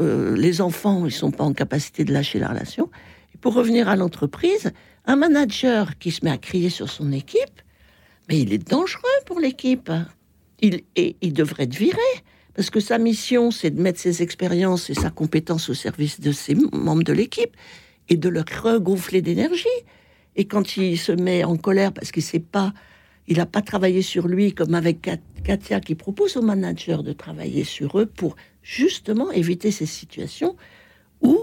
[0.00, 2.90] Euh, les enfants, ils sont pas en capacité de lâcher la relation.
[3.34, 4.72] Et pour revenir à l'entreprise,
[5.06, 7.60] un manager qui se met à crier sur son équipe,
[8.28, 9.90] mais il est dangereux pour l'équipe.
[10.60, 11.98] Il, il devrait être viré.
[12.54, 16.30] Parce que sa mission, c'est de mettre ses expériences et sa compétence au service de
[16.30, 17.56] ses membres de l'équipe
[18.08, 19.66] et de leur regonfler d'énergie.
[20.36, 22.72] Et quand il se met en colère parce qu'il sait pas,
[23.30, 27.12] il n'a pas travaillé sur lui, comme avec Kat- Katia qui propose aux managers de
[27.12, 30.56] travailler sur eux pour justement éviter ces situations
[31.22, 31.38] où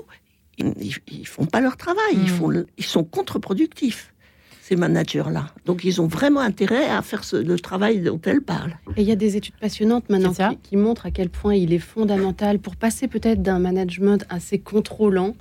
[0.58, 0.74] ils,
[1.12, 2.28] ils font pas leur travail, ils, Mm.
[2.28, 4.14] font le- ils sont contre-productifs,
[4.62, 5.54] ces managers-là.
[5.66, 8.74] Donc ils ont vraiment intérêt à faire ce- le travail dont elle parle.
[8.98, 11.80] Et il y a des études passionnantes maintenant qui montrent à quel point il est
[11.80, 15.36] fondamental pour passer peut-être d'un management assez contrôlant.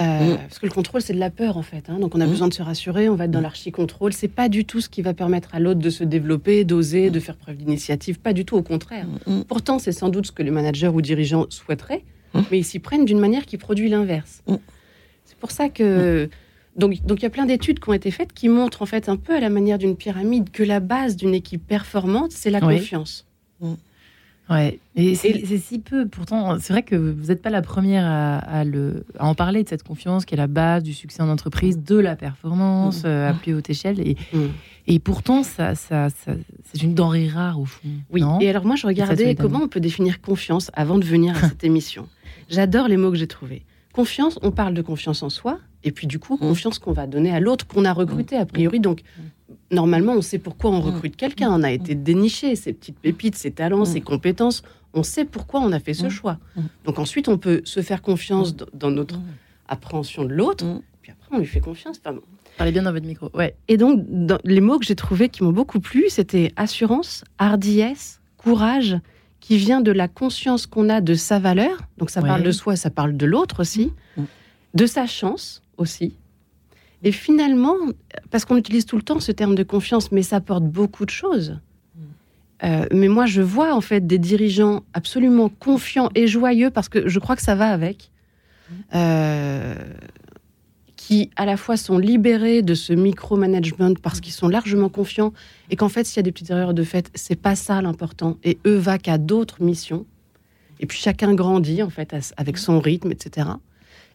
[0.00, 0.36] Euh, Mm.
[0.38, 1.88] Parce que le contrôle, c'est de la peur en fait.
[1.88, 1.98] hein.
[1.98, 2.30] Donc on a Mm.
[2.30, 4.12] besoin de se rassurer, on va être dans l'archi-contrôle.
[4.12, 7.20] C'est pas du tout ce qui va permettre à l'autre de se développer, d'oser, de
[7.20, 8.18] faire preuve d'initiative.
[8.18, 9.06] Pas du tout, au contraire.
[9.26, 9.42] Mm.
[9.42, 12.02] Pourtant, c'est sans doute ce que les managers ou dirigeants souhaiteraient,
[12.34, 12.40] Mm.
[12.50, 14.42] mais ils s'y prennent d'une manière qui produit l'inverse.
[14.48, 14.54] Mm.
[15.24, 16.28] C'est pour ça que.
[16.76, 19.08] Donc, donc il y a plein d'études qui ont été faites qui montrent en fait
[19.08, 22.58] un peu à la manière d'une pyramide que la base d'une équipe performante, c'est la
[22.66, 22.78] Oui.
[22.78, 23.26] confiance.
[24.50, 26.06] Ouais, et c'est Et- si peu.
[26.06, 29.62] Pourtant, c'est vrai que vous n'êtes pas la première à, à le, à en parler
[29.64, 33.06] de cette confiance qui est la base du succès en entreprise, de la performance Mm.
[33.06, 34.00] euh, à plus haute échelle.
[34.00, 34.38] Et, Mm.
[34.88, 37.88] et pourtant, ça, ça, ça- c'est une denrée rare au fond.
[38.10, 38.22] Oui.
[38.42, 41.64] Et alors moi, je regardais comment on peut définir confiance avant de venir à cette
[41.64, 42.06] émission.
[42.50, 43.62] J'adore les mots que j'ai trouvés.
[43.94, 46.38] Confiance, on parle de confiance en soi, et puis du coup, Mm.
[46.40, 48.78] confiance qu'on va donner à l'autre qu'on a recruté a priori.
[48.80, 49.00] Donc,
[49.70, 50.86] normalement, on sait pourquoi on Mm.
[50.86, 51.50] recrute quelqu'un.
[51.52, 53.86] On a été déniché ses petites pépites, ses talents, Mm.
[53.86, 54.62] ses compétences.
[54.92, 56.10] On sait pourquoi on a fait ce Mm.
[56.10, 56.38] choix.
[56.56, 56.60] Mm.
[56.84, 59.18] Donc ensuite, on peut se faire confiance dans notre
[59.68, 60.80] appréhension de l'autre, Mm.
[61.02, 62.00] puis après, on lui fait confiance.
[62.04, 62.20] Bon.
[62.58, 63.30] Parlez bien dans votre micro.
[63.34, 63.56] Ouais.
[63.66, 68.20] Et donc, dans- les mots que j'ai trouvés qui m'ont beaucoup plu, c'était assurance, hardiesse,
[68.36, 68.96] courage,
[69.40, 71.78] qui vient de la conscience qu'on a de sa valeur.
[71.98, 72.28] Donc, ça Ouais.
[72.28, 74.22] parle de soi, ça parle de l'autre aussi, Mm.
[74.74, 76.14] de sa chance aussi,
[77.04, 77.76] Et finalement,
[78.30, 81.10] parce qu'on utilise tout le temps ce terme de confiance, mais ça porte beaucoup de
[81.10, 81.58] choses.
[82.64, 87.06] Euh, mais moi, je vois en fait des dirigeants absolument confiants et joyeux parce que
[87.06, 88.10] je crois que ça va avec,
[88.94, 89.74] euh,
[90.96, 95.34] qui à la fois sont libérés de ce micromanagement parce qu'ils sont largement confiants
[95.70, 98.38] et qu'en fait, s'il y a des petites erreurs de fait, c'est pas ça l'important.
[98.44, 100.06] Et eux va qu'à d'autres missions.
[100.80, 103.48] Et puis chacun grandit en fait avec son rythme, etc.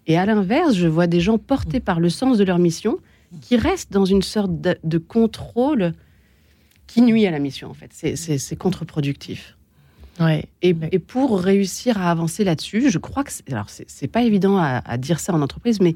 [0.09, 2.97] Et à l'inverse, je vois des gens portés par le sens de leur mission
[3.41, 5.93] qui restent dans une sorte de contrôle
[6.87, 7.91] qui nuit à la mission, en fait.
[7.93, 9.55] C'est contre-productif.
[10.19, 10.45] Ouais.
[10.63, 14.97] Et, et, pour réussir à avancer là-dessus, je crois que alors c'est pas évident à,
[14.97, 15.95] dire ça en entreprise, mais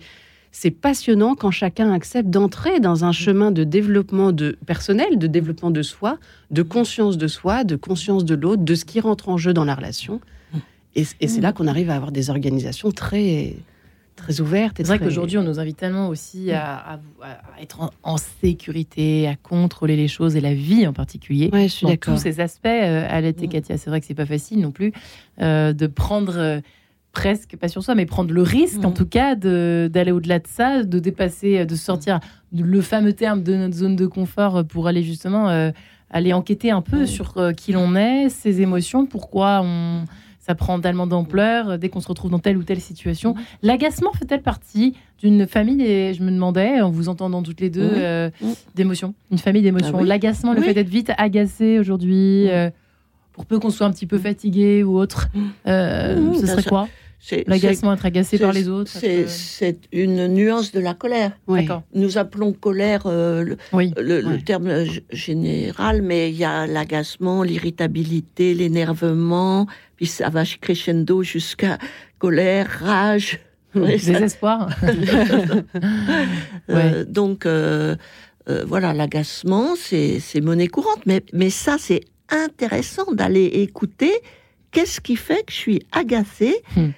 [0.52, 5.71] c'est passionnant quand chacun accepte d'entrer dans un chemin de développement de personnel, de développement
[5.71, 6.19] de soi,
[6.52, 9.65] de conscience de soi, de conscience de l'autre, de ce qui rentre en jeu dans
[9.65, 10.21] la relation.
[10.95, 13.56] Et, et c'est là qu'on arrive à avoir des organisations très
[14.15, 14.78] très ouverte.
[14.78, 16.99] C'est vrai qu'aujourd'hui, on nous invite tellement aussi à,
[17.62, 21.49] être en, sécurité, à contrôler les choses et la vie en particulier.
[21.52, 22.15] Ouais, je suis d'accord.
[22.15, 24.93] Tous ces aspects, euh, Alette et Katia, c'est vrai que c'est pas facile non plus
[25.41, 26.38] euh, de prendre.
[26.38, 26.62] Euh,
[27.12, 28.93] presque, pas sur soi, mais prendre le risque, en mm.
[28.95, 32.19] tout cas, d'aller au-delà de ça, de dépasser, de sortir
[32.52, 35.71] le fameux terme de notre zone de confort pour aller justement
[36.10, 40.06] aller enquêter un peu sur qui l'on est, ses émotions, pourquoi on,
[40.45, 43.34] ça prend tellement d'ampleur euh, dès qu'on se retrouve dans telle ou telle situation.
[43.62, 48.29] L'agacement fait-elle partie d'une famille, je me demandais, en vous entendant toutes les deux, euh,
[48.75, 49.97] d'émotions Une famille d'émotions.
[49.97, 52.69] Ah L'agacement, le fait d'être vite agacé aujourd'hui, euh,
[53.32, 55.29] pour peu qu'on soit un petit peu fatigué ou autre,
[55.65, 56.89] ce serait quoi
[57.47, 61.32] L'agacement, être agacé par les autres C'est une nuance de la colère.
[61.93, 69.67] Nous appelons colère euh, le, terme général, mais il y a l'agacement, l'irritabilité, l'énervement,
[70.04, 71.78] puis ça va crescendo jusqu'à
[72.20, 73.39] colère, rage.
[73.74, 74.70] Désespoir.
[76.70, 77.96] Euh, donc, euh,
[78.66, 81.06] voilà, l'agacement, c'est monnaie courante.
[81.06, 84.12] Mais, mais ça, c'est intéressant d'aller écouter
[84.72, 86.56] qu'est-ce qui fait que je suis agacée.
[86.76, 86.92] Hmm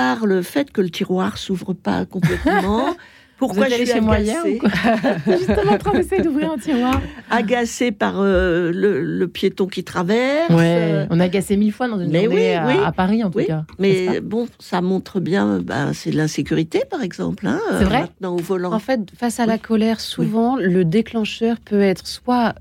[0.00, 2.96] par le fait que le tiroir s'ouvre pas complètement.
[3.40, 7.00] Pourquoi je suis chez moi Justement en train d'essayer d'ouvrir un tiroir.
[7.30, 10.50] Agacé par euh, le, piéton qui traverse.
[10.50, 13.64] Ouais, on a agacé mille fois dans une journée à, Paris en tout cas.
[13.78, 17.46] Mais bon, ça montre bien, ben, c'est de l'insécurité par exemple.
[17.46, 18.02] Hein, c'est vrai.
[18.02, 18.72] Maintenant au volant.
[18.72, 22.54] En fait, face à la colère, souvent le déclencheur peut être soit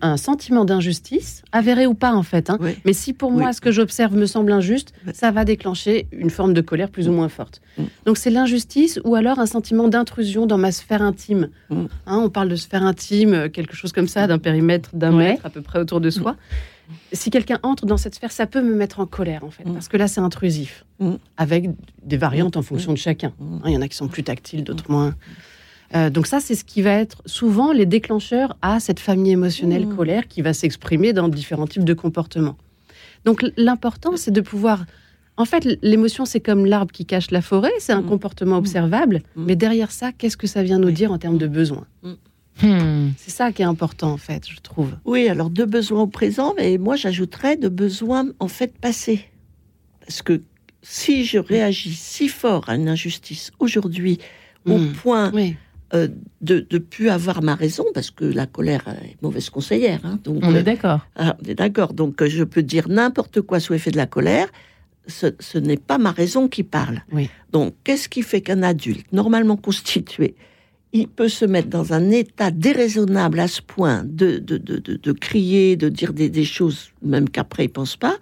[0.00, 2.50] un sentiment d'injustice, avéré ou pas en fait.
[2.50, 2.58] Hein.
[2.84, 6.54] Mais si pour moi ce que j'observe me semble injuste, ça va déclencher une forme
[6.54, 7.60] de colère plus ou moins forte.
[7.76, 7.82] Mm.
[8.06, 11.50] Donc c'est l'injustice ou alors un sentiment d'intrusion dans ma sphère intime.
[11.68, 11.84] Mm.
[12.06, 15.50] Hein, on parle de sphère intime, quelque chose comme ça, d'un périmètre d'un mètre à
[15.50, 16.32] peu près autour de soi.
[16.32, 16.92] Mm.
[17.12, 19.88] Si quelqu'un entre dans cette sphère, ça peut me mettre en colère en fait, parce
[19.88, 20.84] que là c'est intrusif,
[21.36, 21.70] avec
[22.02, 23.32] des variantes en fonction de chacun.
[23.40, 25.14] Hein, il y en a qui sont plus tactiles, d'autres moins.
[25.94, 29.86] Euh, donc ça, c'est ce qui va être souvent les déclencheurs à cette famille émotionnelle
[29.86, 29.96] mmh.
[29.96, 32.56] colère qui va s'exprimer dans différents types de comportements.
[33.24, 34.84] Donc l'important, c'est de pouvoir...
[35.36, 38.06] En fait, l'émotion, c'est comme l'arbre qui cache la forêt, c'est un mmh.
[38.06, 38.58] comportement mmh.
[38.58, 42.14] observable, mais derrière ça, qu'est-ce que ça vient nous dire en termes de besoins hmm.
[43.16, 44.94] C'est ça qui est important, en fait, je trouve.
[45.04, 49.24] Oui, alors de besoins au présent, mais moi, j'ajouterais de besoins, en fait, passés.
[50.06, 50.40] Parce que
[50.80, 54.18] si je réagis si fort à une injustice aujourd'hui,
[54.66, 55.32] au point
[55.94, 56.08] euh,
[56.40, 60.00] de ne plus avoir ma raison, parce que la colère est mauvaise conseillère.
[60.04, 61.06] Hein, donc, on est d'accord.
[61.16, 61.94] Ah, on est d'accord.
[61.94, 64.48] Donc euh, je peux dire n'importe quoi sous effet de la colère.
[65.06, 67.02] Ce, n'est pas ma raison qui parle.
[67.12, 67.30] Oui.
[67.52, 70.34] Donc qu'est-ce qui fait qu'un adulte, normalement constitué,
[70.92, 75.12] il peut se mettre dans un état déraisonnable à ce point de, de, de, de
[75.12, 78.16] crier, de dire des, des, choses, même qu'après il pense pas?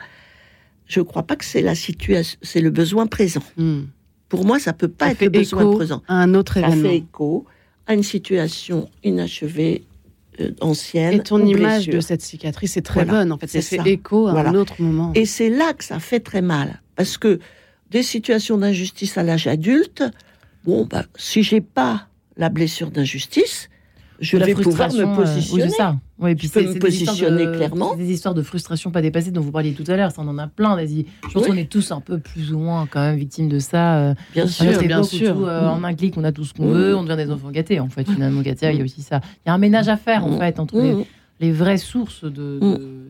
[0.86, 3.42] Je ne crois pas que c'est la situation, c'est le besoin présent.
[3.56, 3.82] Hmm.
[4.28, 6.02] Pour moi, ça peut pas être le besoin présent.
[6.08, 6.82] À un autre événement.
[6.82, 7.46] Ça fait écho
[7.86, 9.84] à une situation inachevée,
[10.40, 11.14] euh, ancienne.
[11.14, 13.32] Et ton image de cette cicatrice est très bonne.
[13.32, 15.12] En fait, ça fait écho à un autre moment.
[15.14, 17.38] Et c'est là que ça fait très mal, parce que
[17.90, 20.02] des situations d'injustice à l'âge adulte,
[20.64, 23.68] bon, bah, si j'ai pas la blessure d'injustice,
[24.22, 25.68] je vais pouvoir me euh, positionner.
[25.70, 25.96] ça.
[26.18, 27.96] Oui, puis je peux me positionner clairement.
[27.96, 30.38] Des histoires de frustration pas dépassées dont vous parliez tout à l'heure, ça on en
[30.38, 30.78] a plein.
[30.78, 33.96] Je pense qu'on est tous un peu plus ou moins quand même victimes de ça.
[33.96, 35.46] Euh, bien sûr, bien sûr.
[35.46, 37.80] Euh, en un clic, on a tout ce qu'on veut, on devient des enfants gâtés.
[37.80, 39.20] En fait, finalement, Katia, il y a aussi ça.
[39.44, 41.04] Il y a un ménage à faire en fait entre
[41.40, 42.60] les, vraies sources de,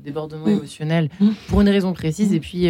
[0.02, 1.10] débordement émotionnel
[1.48, 2.68] pour une raison précise et puis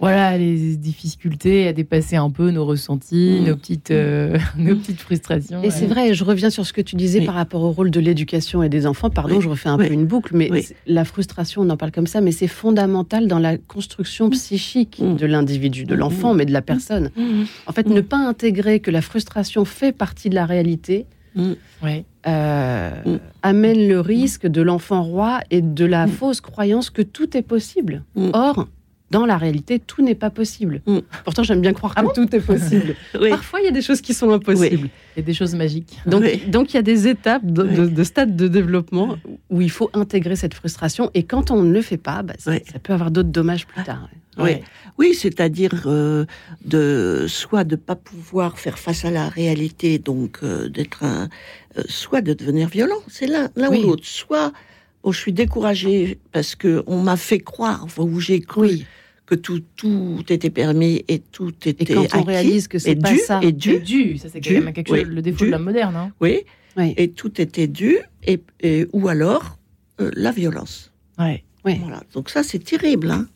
[0.00, 3.44] voilà, les difficultés à dépasser un peu nos ressentis, Mm.
[3.46, 5.62] nos, petites, euh, nos petites frustrations.
[5.62, 7.26] Et c'est vrai, je reviens sur ce que tu disais Oui.
[7.26, 9.10] par rapport au rôle de l'éducation et des enfants.
[9.10, 9.42] Pardon, Oui.
[9.42, 9.88] je refais un Oui.
[9.88, 10.50] peu une boucle, mais
[10.86, 15.16] la frustration, on en parle comme ça, mais c'est fondamental dans la construction psychique Mm.
[15.16, 17.10] de l'individu, de l'enfant, mais de la personne.
[17.66, 17.94] En fait, Mm.
[17.94, 21.06] ne pas intégrer que la frustration fait partie de la réalité
[22.26, 23.18] euh, Mm.
[23.42, 28.02] amène le risque de l'enfant roi et de la fausse croyance que tout est possible.
[28.16, 28.30] Mm.
[28.32, 28.66] Or,
[29.10, 30.82] dans la réalité, tout n'est pas possible.
[30.86, 30.98] Mm.
[31.24, 32.94] Pourtant, j'aime bien croire Ah que bon tout est possible.
[33.20, 33.30] Oui.
[33.30, 34.90] Parfois, il y a des choses qui sont impossibles.
[35.16, 35.98] Il y a des choses magiques.
[36.06, 36.42] Donc, Oui.
[36.48, 37.74] donc, il y a des étapes de, Oui.
[37.74, 39.16] de- de stades de développement
[39.50, 41.10] où il faut intégrer cette frustration.
[41.14, 42.52] Et quand on ne le fait pas, bah, ça,
[42.82, 44.08] peut avoir d'autres dommages plus tard.
[44.38, 44.58] Oui.
[44.98, 46.24] Oui, c'est-à-dire euh,
[46.64, 51.28] de soit de pas pouvoir faire face à la réalité, donc euh, d'être un,
[51.76, 54.04] euh, soit de devenir violent, c'est l'un ou l'autre.
[54.04, 54.52] Soit
[55.08, 58.80] oh, je suis découragée parce que on m'a fait croire, enfin, ou j'ai cru
[59.26, 62.96] que tout tout était permis et tout était Et quand on acquis, réalise que c'est
[62.96, 63.40] pas dû, ça.
[63.42, 65.00] et Et dû, ça c'est quand même quelque oui.
[65.00, 65.46] chose, le défaut Dû.
[65.46, 65.96] de l'homme moderne.
[65.96, 66.12] Hein.
[66.20, 66.40] oui,
[66.76, 66.94] Oui.
[66.96, 69.58] et tout était dû, et, et- ou alors
[70.00, 70.92] euh, la violence.
[71.18, 71.44] Ouais.
[71.64, 71.74] Oui.
[71.82, 72.02] Voilà.
[72.14, 73.10] Donc ça, c'est terrible.
[73.10, 73.26] Hein.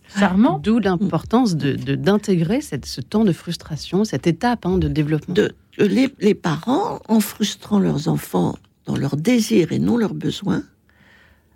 [0.63, 5.35] D'où l'importance de de- d'intégrer cette- ce temps de frustration, cette étape hein, de développement.
[5.35, 8.55] de, les, les parents, en frustrant leurs enfants
[8.87, 10.63] dans leurs désirs et non leurs besoins,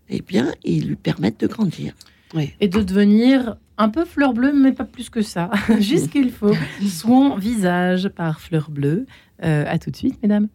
[0.08, 1.92] eh bien, ils lui permettent de grandir.
[2.34, 2.52] Oui.
[2.60, 5.50] Et de devenir un peu fleur bleue, mais pas plus que ça.
[5.80, 6.54] Juste qu'il faut.
[6.86, 9.06] Soin visage par fleur bleue.
[9.44, 10.48] Euh, à tout de suite, mesdames.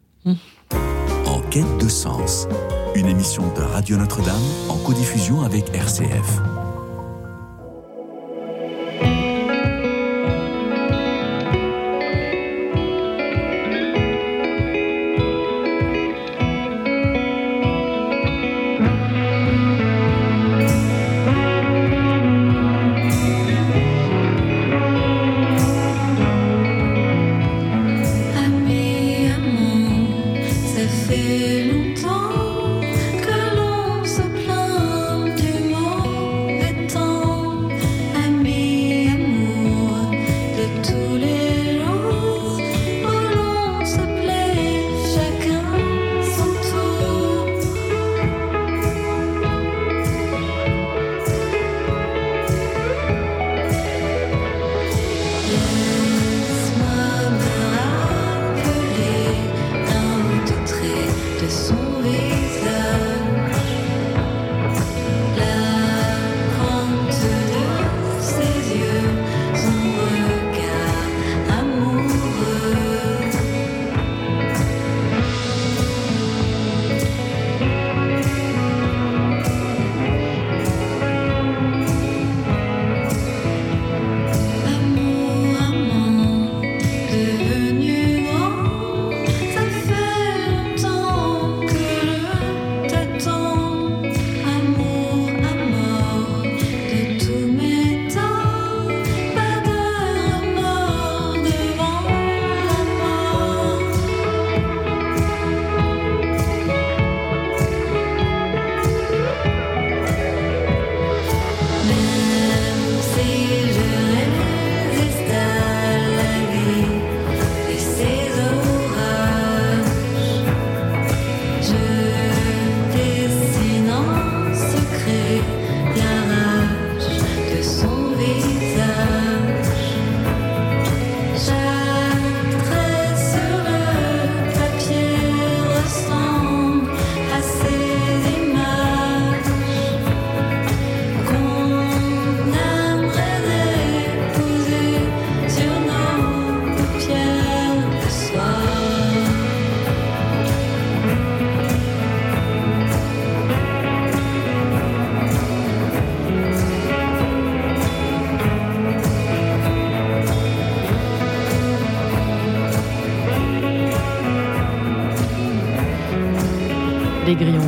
[1.26, 2.47] En quête de sens,
[2.95, 6.61] une émission de Radio Notre-Dame en codiffusion avec RCF.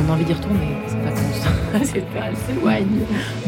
[0.04, 0.76] On a envie d'y retourner.
[0.86, 1.14] C'est pas.
[1.84, 3.00] C'est elle s'éloigne.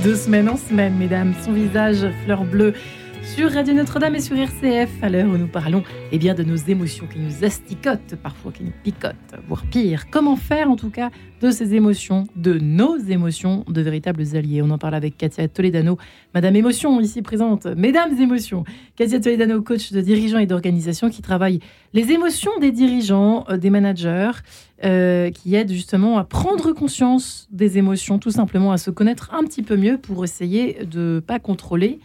[0.04, 1.34] De semaine en semaine, mesdames.
[1.42, 2.74] Son visage, fleur bleue.
[3.22, 5.82] Sur Radio Notre-Dame et sur RCF, à l'heure où nous parlons
[6.12, 10.10] eh bien, de nos émotions qui nous asticotent, parfois qui nous picotent, voire pire.
[10.10, 14.62] Comment faire, en tout cas, de ces émotions, de nos émotions, de véritables alliés?
[14.62, 15.98] On en parle avec Katia Toledano,
[16.34, 17.66] Madame Émotion, ici présente.
[17.66, 18.64] Mesdames Émotions,
[18.96, 21.60] Katia Toledano, coach de dirigeants et d'organisations qui travaille
[21.92, 24.32] les émotions des dirigeants, euh, des managers,
[24.84, 29.44] euh, qui aide justement à prendre conscience des émotions, tout simplement à se connaître un
[29.44, 32.00] petit peu mieux pour essayer de pas contrôler,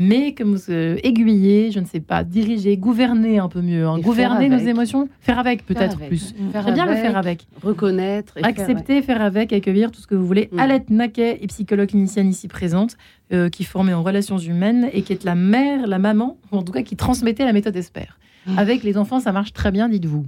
[0.00, 3.98] mais comme euh, aiguiller, je ne sais pas, diriger, gouverner un peu mieux, hein.
[4.00, 4.68] Gouverner faire nos avec.
[4.68, 6.34] émotions, faire avec peut-être plus.
[6.52, 7.46] Faire Très bien le avec, faire avec.
[7.62, 8.32] Reconnaître.
[8.38, 8.58] et faire avec.
[8.60, 10.48] Accepter, faire avec, accueillir tout ce que vous voulez.
[10.52, 10.58] Mm.
[10.58, 12.96] Alette Naquet est psychologue clinicienne ici présente,
[13.32, 16.62] euh, qui formée en relations humaines et qui est la mère, la maman, ou en
[16.62, 18.06] tout cas qui transmettait la méthode Esper.
[18.46, 18.58] Mm.
[18.58, 20.24] Avec les enfants, ça marche très bien, dites-vous.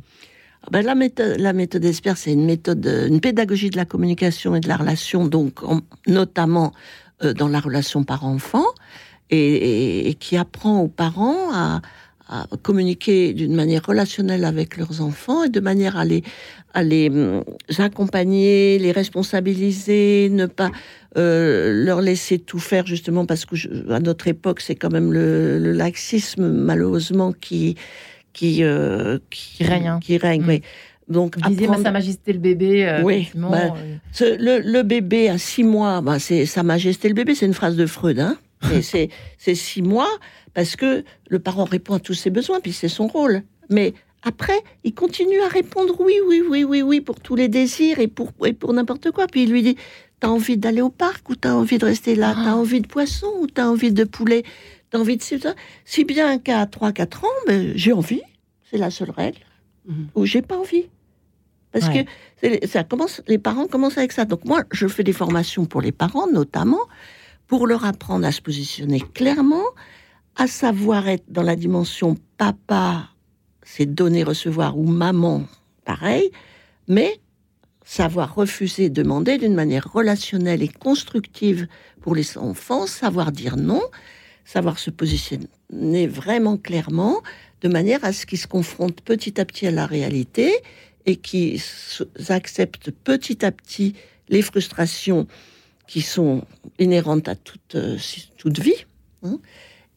[0.65, 4.55] Ah ben, la méthode, la méthode ESPER, c'est une méthode, une pédagogie de la communication
[4.55, 6.73] et de la relation, donc en- notamment
[7.25, 8.72] euh, dans la relation parent-enfant, et,
[9.31, 11.81] et- et qui apprend aux parents à,
[12.29, 16.23] à communiquer d'une manière relationnelle avec leurs enfants et de manière à les,
[16.73, 17.45] à les hum,
[17.79, 20.71] accompagner, les responsabiliser, ne pas
[21.19, 25.13] euh, leur laisser tout faire justement parce que je- à notre époque c'est quand même
[25.13, 27.77] le, le laxisme malheureusement qui
[28.33, 30.01] qui euh, Qui règne, hein.
[30.03, 30.49] qui règne Mm.
[30.49, 30.63] oui.
[31.09, 34.83] donc Vous disiez, apprendre- Sa Majesté le bébé, euh, Oui, bah, euh, ce- le, le
[34.83, 38.19] bébé à six mois, bah, c'est Sa Majesté le bébé, c'est une phrase de Freud.
[38.21, 38.39] Hein
[38.73, 39.09] Et c'est
[39.39, 40.11] c'est six mois
[40.55, 43.43] parce que le parent répond à tous ses besoins, puis c'est son rôle.
[43.71, 47.99] Mais après, il continue à répondre oui, oui, oui, oui, oui pour tous les désirs
[47.99, 49.27] et pour, et pour n'importe quoi.
[49.27, 49.77] Puis il lui dit
[50.21, 52.33] T'as envie d'aller au parc ou t'as envie de rester là?
[52.35, 54.45] T'as envie de poisson ou t'as envie de poulet?
[54.91, 55.23] T'as envie de
[55.85, 58.23] Si bien qu'à 3-4 ans, ben, j'ai envie.
[58.71, 59.39] C'est la seule règle.
[59.87, 60.09] Mhm.
[60.15, 60.87] Ou j'ai pas envie.
[61.73, 62.05] Parce Ouais.
[62.43, 64.25] que ça commence, les parents commencent avec ça.
[64.27, 66.83] Donc moi, je fais des formations pour les parents, notamment,
[67.53, 69.67] pour leur apprendre à se positionner clairement,
[70.37, 73.11] à savoir être dans la dimension papa,
[73.63, 75.43] c'est donner, recevoir, ou maman,
[75.85, 76.31] pareil,
[76.89, 77.21] mais
[77.85, 81.69] savoir refuser, demander d'une manière relationnelle et constructive
[82.01, 83.83] pour les enfants, savoir dire non,
[84.47, 87.21] savoir se positionner vraiment clairement,
[87.61, 90.55] de manière à ce qu'ils se confrontent petit à petit à la réalité
[91.05, 91.61] et qu'ils
[92.31, 93.93] acceptent petit à petit
[94.31, 95.27] les frustrations
[95.87, 96.43] qui sont
[96.79, 97.99] inhérentes à toute, euh,
[98.39, 98.87] toute vie,
[99.23, 99.39] hein,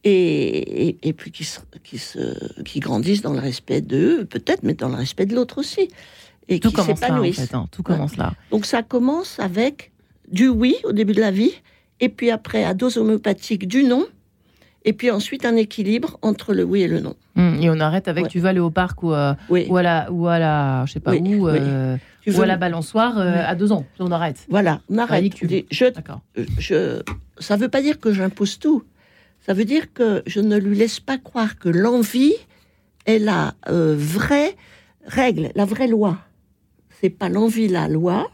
[0.04, 4.64] et, et, et puis qui, se, qui, se, qui grandissent dans le respect d'eux, peut-être,
[4.64, 5.90] mais dans le respect de l'autre aussi,
[6.48, 7.48] et tout qui en s'épanouissent.
[7.48, 7.56] fait.
[7.56, 8.34] hein, tout commence là.
[8.52, 9.92] Donc ça commence avec
[10.32, 11.54] du oui au début de la vie,
[12.00, 14.06] et puis après à dose homéopathique du non,
[14.86, 17.16] et puis ensuite un équilibre entre le oui et le non.
[17.36, 18.30] Hum, Et on arrête avec Ouais.
[18.30, 20.94] tu vas aller au parc ou, euh, Oui, ou à la, ou à la, je
[20.94, 21.58] sais pas Oui, où, oui.
[21.62, 23.40] euh, tu ou à la balançoire euh, Oui.
[23.40, 23.86] à deux ans.
[24.00, 24.46] On arrête.
[24.50, 25.34] Voilà, on arrête.
[25.72, 26.22] je, D'accord.
[26.60, 27.02] je,
[27.40, 28.84] ça veut pas dire que j'impose tout.
[29.46, 32.34] Ça veut dire que je ne lui laisse pas croire que l'envie
[33.06, 34.56] est la euh, vraie
[35.06, 36.18] règle, la vraie loi.
[37.02, 38.32] C'est pas l'envie la loi.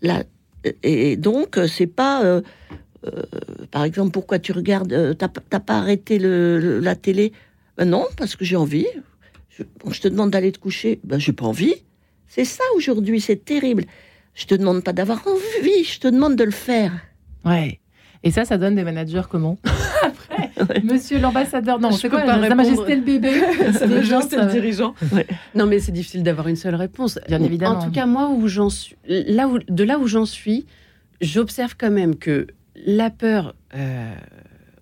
[0.00, 0.24] La,
[0.82, 2.40] et donc euh, c'est pas, euh, euh,
[3.70, 7.32] par exemple, pourquoi tu regardes, euh, t'as pas- arrêté le, le- la télé?
[7.76, 8.86] Ben Non, parce que j'ai envie.
[9.50, 11.74] Je, bon, je te demande d'aller te coucher, ben j'ai pas envie.
[12.28, 13.84] C'est ça aujourd'hui, c'est terrible.
[14.34, 16.92] Je te demande pas d'avoir envie, je te demande de le faire.
[17.44, 17.78] Ouais.
[18.24, 19.58] Et ça, ça donne des managers comment?
[20.02, 20.50] Après,
[20.84, 22.24] monsieur l'ambassadeur, non, Je c'est peux quoi?
[22.24, 22.56] pas Sa répondre.
[22.62, 23.32] Majesté le bébé
[23.72, 24.94] ça- le dirigeant.
[25.12, 25.26] Ouais.
[25.54, 27.18] Non, mais c'est difficile d'avoir une seule réponse.
[27.28, 27.78] Bien En- évidemment.
[27.80, 30.66] En tout cas, moi, où j'en suis, là où, de là où j'en suis,
[31.20, 32.46] j'observe quand même que
[32.84, 34.14] la peur, euh,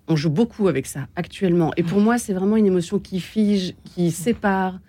[0.07, 1.71] on joue beaucoup avec ça actuellement.
[1.77, 4.79] Et pour moi, c'est vraiment une émotion qui fige, qui sépare.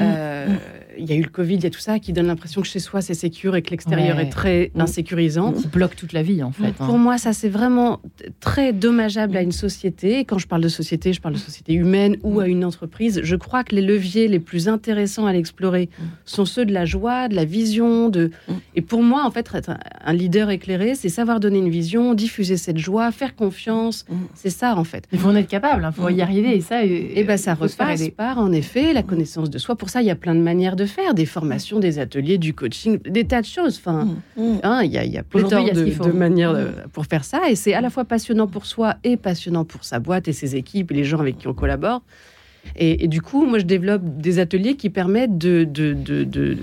[0.00, 2.60] Euh, Il y a eu le Covid, il y a tout ça qui donne l'impression
[2.60, 4.24] que chez soi c'est sécure et que l'extérieur Ouais.
[4.24, 4.80] est très Mm.
[4.80, 5.52] insécurisant.
[5.52, 6.66] qui bloque toute la vie, en fait.
[6.80, 6.86] hein.
[6.86, 8.00] Pour moi, ça c'est vraiment
[8.40, 10.20] très dommageable à une société.
[10.20, 13.20] Et quand je parle de société, je parle de société humaine ou à une entreprise.
[13.22, 15.88] Je crois que les leviers les plus intéressants à l'explorer
[16.24, 18.08] sont ceux de la joie, de la vision.
[18.08, 18.30] De...
[18.74, 19.70] Et pour moi, en fait, être
[20.04, 24.04] un- leader éclairé, c'est savoir donner une vision, diffuser cette joie, faire confiance.
[24.34, 25.04] C'est ça, en fait.
[25.12, 26.56] Il faut en être capable, il faut y arriver.
[26.56, 29.76] Et ça, Et ben ça repasse par, en effet, la connaissance de soi.
[29.76, 32.52] Pour ça, il y a plein de manières de faire, des formations, des ateliers, du
[32.54, 33.76] coaching, des tas de choses.
[33.78, 34.42] Enfin, Mmh.
[34.64, 37.06] Hein, Il y a, il y a pléthore y a de, de manières de- pour
[37.06, 37.48] faire ça.
[37.50, 40.56] Et c'est à la fois passionnant pour soi et passionnant pour sa boîte et ses
[40.56, 42.02] équipes et les gens avec qui on collabore.
[42.76, 46.56] Et, et du coup, moi, je développe des ateliers qui permettent de, de, de, de-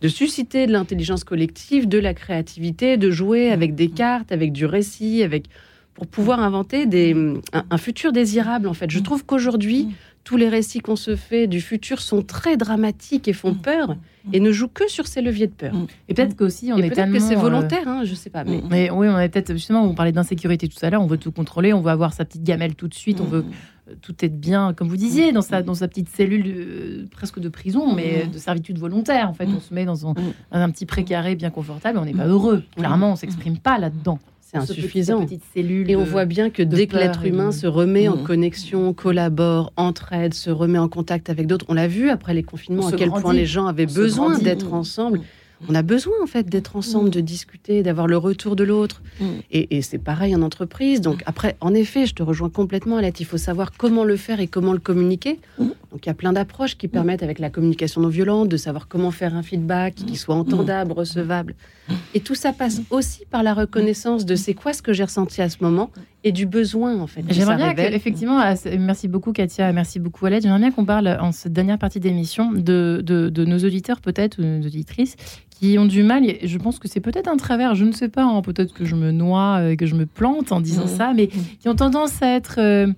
[0.00, 4.66] de susciter de l'intelligence collective, de la créativité, de jouer avec des cartes, avec du
[4.66, 5.46] récit, avec
[5.94, 7.14] pour pouvoir inventer des,
[7.52, 8.90] un, un futur désirable, en fait.
[8.90, 9.88] Je trouve qu'aujourd'hui,
[10.24, 13.96] tous les récits qu'on se fait du futur sont très dramatiques et font peur
[14.32, 15.74] et ne jouent que sur ces leviers de peur.
[16.08, 17.18] Et peut-être qu'aussi, on Et est peut-être tellement...
[17.18, 18.42] que c'est euh, volontaire, hein, je sais pas.
[18.42, 18.62] Mais...
[18.70, 21.30] Mais oui, on est peut-être justement, on parlait d'insécurité tout à l'heure, on veut tout
[21.30, 23.44] contrôler, on veut avoir sa petite gamelle tout de suite, on veut
[23.90, 27.38] euh, tout être bien, comme vous disiez, dans sa, dans sa petite cellule euh, presque
[27.38, 29.28] de prison, mais de servitude volontaire.
[29.28, 30.14] En fait, on se met dans un,
[30.52, 32.62] un petit précaré bien confortable, on n'est pas heureux.
[32.76, 34.18] Clairement, on s'exprime pas là-dedans.
[34.54, 35.18] C'est Dans ce petit- insuffisant.
[35.20, 35.90] cette petite cellule.
[35.90, 38.22] Et on de- voit bien que dès que l'être humain de- se remet en Mhm.
[38.22, 42.84] connexion, collabore, entraide, se remet en contact avec d'autres, on l'a vu après les confinements
[42.84, 45.20] On à quel point les gens avaient besoin d'être ensemble.
[45.68, 49.02] On a besoin en fait d'être ensemble, de discuter, d'avoir le retour de l'autre.
[49.20, 49.24] Mm.
[49.50, 51.00] Et, et c'est pareil en entreprise.
[51.00, 53.20] Donc après, en effet, je te rejoins complètement, Alette.
[53.20, 55.40] Il faut savoir comment le faire et comment le communiquer.
[55.58, 55.64] Mm.
[55.92, 58.88] Donc il y a plein d'approches qui permettent, avec la communication non violente, de savoir
[58.88, 61.54] comment faire un feedback qui soit entendable, recevable.
[62.14, 65.42] Et tout ça passe aussi par la reconnaissance de c'est quoi ce que j'ai ressenti
[65.42, 65.90] à ce moment
[66.24, 67.22] et du besoin en fait.
[67.28, 68.42] J'aimerais bien, que, effectivement,
[68.78, 70.42] merci beaucoup Katia, merci beaucoup Alette.
[70.42, 74.38] J'aimerais bien qu'on parle en cette dernière partie d'émission de, de, de nos auditeurs peut-être,
[74.38, 75.16] ou nos auditrices,
[75.58, 78.08] qui ont du mal, et je pense que c'est peut-être un travers, je ne sais
[78.08, 80.88] pas, hein, peut-être que je me noie, euh, que je me plante en disant Mhm.
[80.88, 82.88] ça, mais qui ont tendance à être euh,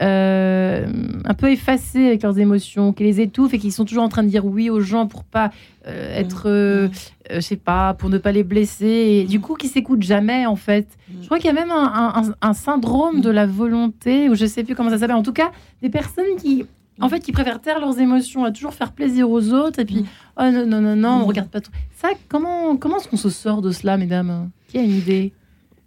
[0.00, 0.86] euh,
[1.24, 4.22] un peu effacés avec leurs émotions, qui les étouffent et qui sont toujours en train
[4.22, 5.50] de dire oui aux gens pour pas
[5.86, 6.90] euh, être,
[7.30, 10.56] je sais pas, pour ne pas les blesser, et du coup qui s'écoutent jamais en
[10.56, 10.86] fait.
[11.20, 14.34] Je crois qu'il y a même un, un- un- un syndrome de la volonté, ou
[14.34, 15.16] je sais plus comment ça s'appelle.
[15.16, 15.50] En tout cas,
[15.82, 16.64] des personnes qui,
[17.00, 20.04] en fait, qui préfèrent taire leurs émotions, à toujours faire plaisir aux autres, et puis,
[20.38, 21.70] oh non, non, non, non, on regarde pas tout.
[21.96, 24.50] Ça, comment, comment est-ce qu'on se sort de cela, mesdames?
[24.68, 25.32] Qui a une idée?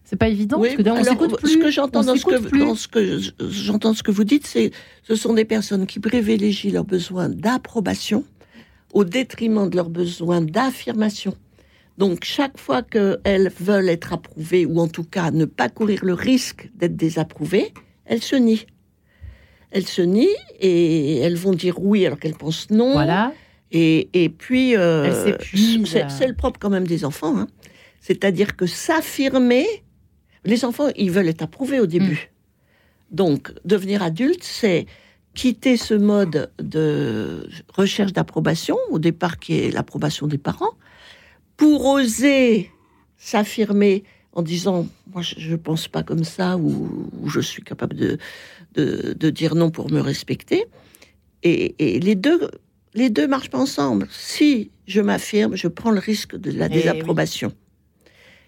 [0.04, 1.54] C'est pas évident, Oui, parce que d'ailleurs, on alors, s'écoute plus.
[1.54, 2.60] Ce que j'entends dans, ce que, plus.
[2.60, 4.72] dans ce que je- j'entends ce que vous dites, c'est
[5.04, 8.24] ce sont des personnes qui privilégient leurs besoins d'approbation
[8.94, 11.34] au détriment de leurs besoins d'affirmation.
[11.98, 16.14] Donc chaque fois qu'elles veulent être approuvées ou en tout cas ne pas courir le
[16.14, 17.74] risque d'être désapprouvées,
[18.06, 18.66] elles se nient.
[19.76, 22.94] Elles se nient et elles vont dire oui alors qu'elles pensent non.
[22.94, 23.34] Voilà.
[23.72, 25.36] Et, et puis, euh,
[26.10, 27.38] c'est le propre quand même des enfants.
[27.38, 27.48] hein.
[28.00, 29.66] C'est-à-dire que s'affirmer,
[30.46, 32.32] les enfants, ils veulent être approuvés au début.
[33.12, 34.86] Donc, devenir adulte, c'est
[35.34, 40.72] quitter ce mode de recherche d'approbation, au départ qui est l'approbation des parents,
[41.58, 42.72] pour oser
[43.18, 47.96] s'affirmer en disant moi je ne pense pas comme ça ou, ou je suis capable
[47.96, 48.18] de,
[48.76, 50.66] de, de dire non pour me respecter
[51.44, 52.50] et, et les deux
[52.94, 56.70] les deux marchent pas ensemble si je m'affirme je prends le risque de la Eh
[56.70, 56.76] oui.
[56.76, 57.52] désapprobation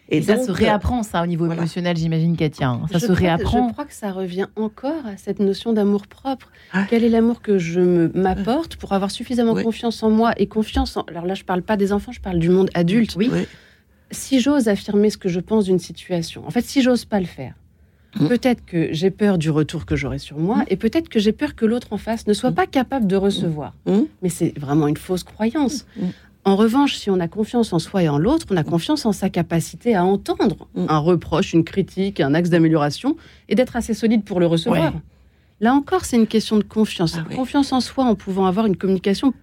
[0.09, 1.61] Et, ça se réapprend, ça, au niveau voilà.
[1.63, 2.69] émotionnel, j'imagine, Katia.
[2.69, 2.85] hein.
[2.89, 3.67] Ça je se crois- réapprend.
[3.67, 6.49] Je crois que ça revient encore à cette notion d'amour propre.
[6.71, 6.85] Ah.
[6.89, 10.95] Quel est l'amour que je me- m'apporte pour avoir suffisamment confiance en moi et confiance
[10.95, 11.01] en...
[11.09, 13.15] Alors là, je parle pas des enfants, je parle du monde adulte.
[13.17, 13.27] Oui.
[13.27, 13.47] Ouais.
[14.11, 17.25] Si j'ose affirmer ce que je pense d'une situation, en fait, si j'ose pas le
[17.25, 17.55] faire,
[18.19, 18.27] Mm.
[18.27, 21.55] peut-être que j'ai peur du retour que j'aurai sur moi et peut-être que j'ai peur
[21.55, 23.73] que l'autre en face ne soit pas capable de recevoir.
[23.85, 24.01] Mm.
[24.21, 25.85] Mais c'est vraiment une fausse croyance.
[25.97, 26.05] Mm.
[26.45, 29.11] En revanche, si on a confiance en soi et en l'autre, on a confiance en
[29.11, 30.85] sa capacité à entendre Mm.
[30.87, 33.17] un reproche, une critique, un axe d'amélioration
[33.49, 34.93] et d'être assez solide pour le recevoir.
[34.93, 34.99] Ouais.
[35.59, 37.17] Là encore, c'est une question de confiance.
[37.17, 37.35] Ah.
[37.35, 39.33] Confiance en soi en pouvant avoir une communication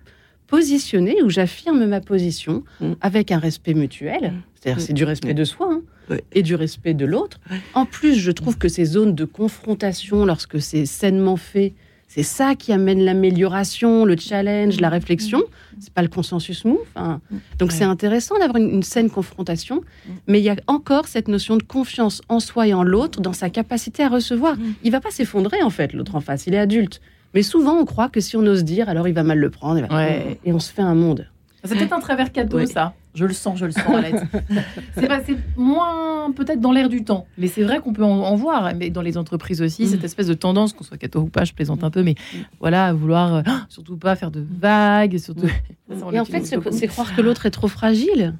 [0.46, 2.92] positionnée où j'affirme ma position Mm.
[3.00, 4.32] avec un respect mutuel.
[4.54, 4.86] C'est-à-dire, Mm.
[4.86, 5.68] c'est du respect de soi
[6.10, 7.38] hein, et du respect de l'autre.
[7.74, 11.72] En plus, je trouve que ces zones de confrontation, lorsque c'est sainement fait,
[12.08, 15.42] c'est ça qui amène l'amélioration, le challenge, la réflexion.
[15.80, 16.62] C'est pas le consensus
[16.94, 17.20] hein.
[17.58, 17.76] Donc Ouais.
[17.76, 19.82] c'est intéressant d'avoir une, une saine confrontation,
[20.28, 23.32] mais il y a encore cette notion de confiance en soi et en l'autre, dans
[23.32, 24.56] sa capacité à recevoir.
[24.84, 26.46] Il va pas s'effondrer en fait, l'autre en face.
[26.46, 27.00] Il est adulte.
[27.34, 29.78] Mais souvent, on croit que si on ose dire, alors il va mal le prendre.
[29.80, 30.38] il va- Ouais.
[30.44, 31.26] Et on se fait un monde.
[31.64, 32.66] C'est peut-être un travers cadeau, Ouais.
[32.66, 32.92] ça.
[33.14, 34.22] Je le sens, je le sens, Alette.
[34.96, 38.72] c'est moins peut-être dans l'air du temps, mais c'est vrai qu'on peut en, en voir.
[38.76, 39.86] Mais dans les entreprises aussi, Mm.
[39.86, 42.16] cette espèce de tendance, qu'on soit cadeau ou pas, je plaisante un peu, mais
[42.60, 45.46] voilà, à vouloir euh, surtout pas faire de vagues, surtout.
[45.88, 48.34] Ça, on Et en fait, c'est croire que l'autre est trop fragile.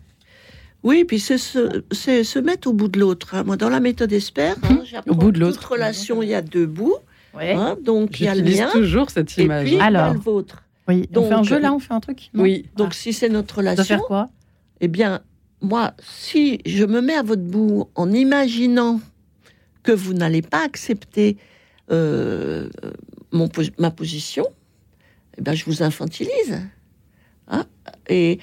[0.82, 3.34] Oui, puis c'est se, c'est se mettre au bout de l'autre.
[3.34, 3.42] hein.
[3.44, 5.56] Moi, dans la méthode espère, hein, j'apprends Au bout de l'autre.
[5.60, 6.96] Toute relation, il y a deux bouts.
[7.36, 7.52] Ouais.
[7.52, 7.76] hein.
[7.82, 9.64] donc, il y a le J'utilise mien toujours cette et image.
[9.64, 10.12] puis il y a Alors.
[10.14, 10.62] le vôtre.
[10.88, 11.08] Oui.
[11.10, 12.66] on Donc, fait un jeu là, on fait un truc non Oui.
[12.76, 14.30] Donc, si c'est notre On relation, faire quoi
[14.80, 15.20] eh bien,
[15.62, 19.00] moi, si je me mets à votre bout en imaginant
[19.82, 21.36] que vous n'allez pas accepter
[21.90, 22.68] euh,
[23.32, 24.44] mon, ma position,
[25.38, 26.60] eh ben, je vous infantilise.
[27.48, 27.64] Hein
[28.08, 28.38] Et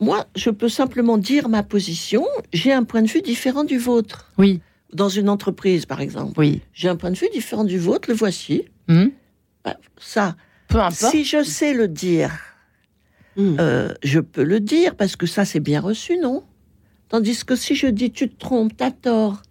[0.00, 2.24] moi, je peux simplement dire ma position.
[2.52, 4.30] J'ai un point de vue différent du vôtre.
[4.38, 4.60] Oui,
[4.92, 6.62] Dans une entreprise, par exemple, oui.
[6.72, 8.08] j'ai un point de vue différent du vôtre.
[8.08, 8.64] Le voici.
[8.88, 9.08] Hmm
[9.64, 10.34] Bah, Ça,
[10.68, 10.94] Peu importe.
[11.12, 12.30] si je sais le dire,
[13.36, 13.56] Mm.
[13.60, 16.42] euh, je peux le dire parce que ça c'est bien reçu, non?
[17.08, 19.42] Tandis que si je dis tu te trompes, t'as tort,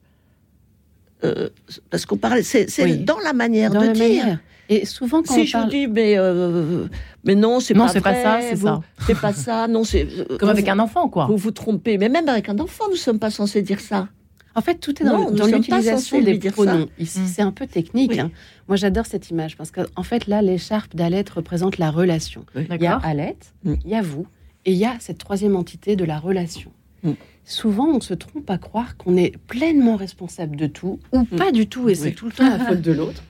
[1.24, 1.50] euh,
[1.90, 2.98] parce qu'on parle, c'est c'est Oui.
[2.98, 4.24] dans la manière Dans de la dire.
[4.24, 4.40] manière.
[4.70, 5.64] Et souvent, quand Si on je parle...
[5.66, 6.88] vous dis mais euh,
[7.24, 8.82] mais non c'est Non, pas c'est pas ça, c'est vous- ça.
[9.06, 11.26] c'est pas ça, non c'est euh, Comme avec vous, un enfant, quoi.
[11.28, 14.10] vous vous trompez, mais même avec un enfant nous sommes pas censés dire ça.
[14.58, 16.88] En fait, tout est dans, l'utilisation des pronoms.
[16.98, 17.28] Ici, Mm.
[17.28, 18.12] c'est un peu technique.
[18.12, 18.20] Oui.
[18.20, 18.32] hein.
[18.68, 22.44] Moi, j'adore cette image parce qu'en fait, là, l'écharpe d'Alette représente la relation.
[22.56, 22.98] Il y a.
[22.98, 23.74] Alette, Mm.
[23.86, 24.26] il y a vous,
[24.66, 26.72] et il y a cette troisième entité de la relation.
[27.04, 27.12] Mm.
[27.46, 31.68] Souvent, on se trompe à croire qu'on est pleinement responsable de tout, ou pas du
[31.68, 32.06] tout, et c'est.
[32.10, 32.16] Oui.
[32.16, 33.24] tout le temps la faute de l'autre.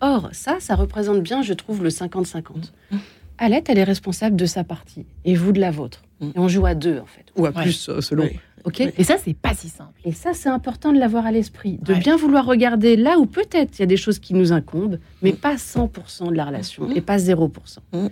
[0.00, 2.72] Or, ça, ça représente bien, je trouve, le 50-50.
[2.90, 2.96] Mm.
[3.38, 6.02] Alette, elle est responsable de sa partie et vous de la vôtre.
[6.22, 7.24] Et on joue à deux, en fait.
[7.36, 7.62] Ou à Ouais.
[7.62, 8.24] plus, euh, selon.
[8.24, 8.38] Oui.
[8.64, 9.98] OK Et ça, c'est pas si simple.
[10.04, 11.98] Et ça, c'est important de l'avoir à l'esprit, de Ouais.
[11.98, 15.32] bien vouloir regarder là où peut-être il y a des choses qui nous incombent, mais
[15.32, 15.36] Mm.
[15.36, 16.92] pas 100% de la relation Mm.
[16.96, 17.80] et pas 0%.
[17.92, 18.08] Mm.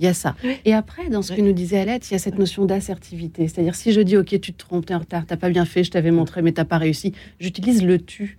[0.00, 0.34] Il y a ça.
[0.42, 0.56] Oui.
[0.64, 3.46] Et après, dans ce que nous disait Alette, il y a cette notion d'assertivité.
[3.46, 5.84] C'est-à-dire, si je dis, OK, tu te trompes, t'es en retard, t'as pas bien fait,
[5.84, 8.38] je t'avais montré, mais t'as pas réussi, j'utilise le tu.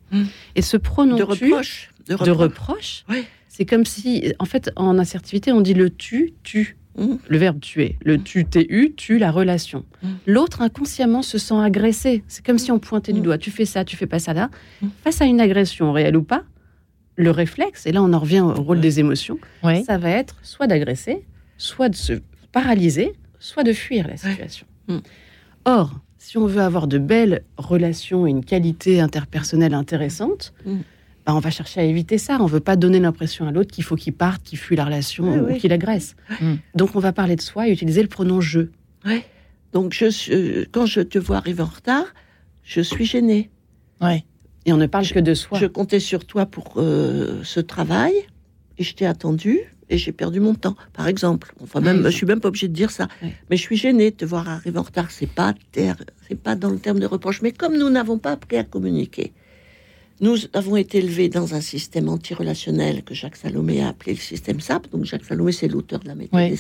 [0.56, 1.92] Et ce pronom De reproche.
[2.10, 2.38] De de reproche.
[2.38, 3.24] reproche, Oui.
[3.48, 6.76] c'est comme si, en fait, en assertivité, on dit le tu, tu.
[6.98, 7.16] Mm.
[7.28, 7.98] Le verbe tuer.
[8.06, 9.84] Le tu, tu, tu, la relation.
[10.04, 10.08] Mm.
[10.28, 12.24] L'autre, inconsciemment, se sent agressé.
[12.28, 13.24] C'est comme si on pointait du Mm.
[13.24, 13.38] doigt.
[13.38, 14.50] Tu fais ça, tu fais pas ça là.
[15.04, 16.44] Face à une agression, réelle ou pas,
[17.16, 19.84] le réflexe, et là on en revient au rôle des émotions, Oui.
[19.84, 21.24] ça va être soit d'agresser,
[21.58, 22.14] soit de se
[22.52, 24.66] paralyser, soit de fuir la situation.
[25.66, 30.78] Or, si on veut avoir de belles relations et une qualité interpersonnelle intéressante, Mm.
[31.26, 32.38] Bah, on va chercher à éviter ça.
[32.42, 35.24] On veut pas donner l'impression à l'autre qu'il faut qu'il parte, qu'il fuit la relation
[35.32, 35.58] Oui, ou oui.
[35.60, 36.16] qu'il agresse.
[36.42, 36.56] Mm.
[36.76, 38.62] Donc on va parler de soi et utiliser le pronom je.
[39.06, 39.24] Ouais.
[39.74, 42.06] Donc, je, euh, quand je te vois arriver en retard,
[42.64, 43.50] je suis gênée.
[44.02, 44.24] Ouais.
[44.66, 45.58] Et on ne parle que de soi.
[45.60, 48.14] Je comptais sur toi pour euh, ce travail
[48.78, 49.60] et je t'ai attendu
[49.90, 51.54] et j'ai perdu mon temps, par exemple.
[51.62, 52.04] Enfin, même, Oui.
[52.06, 53.08] je suis même pas obligée de dire ça.
[53.22, 53.30] Oui.
[53.50, 55.10] Mais je suis gênée de te voir arriver en retard.
[55.12, 57.42] C'est pas c'est pas dans le terme de reproche.
[57.42, 59.34] Mais comme nous n'avons pas appris à communiquer,
[60.22, 64.60] nous avons été élevés dans un système antirelationnel que Jacques Salomé a appelé le système
[64.60, 64.90] SAP.
[64.92, 66.56] Donc Jacques Salomé, c'est l'auteur de la méthode Oui.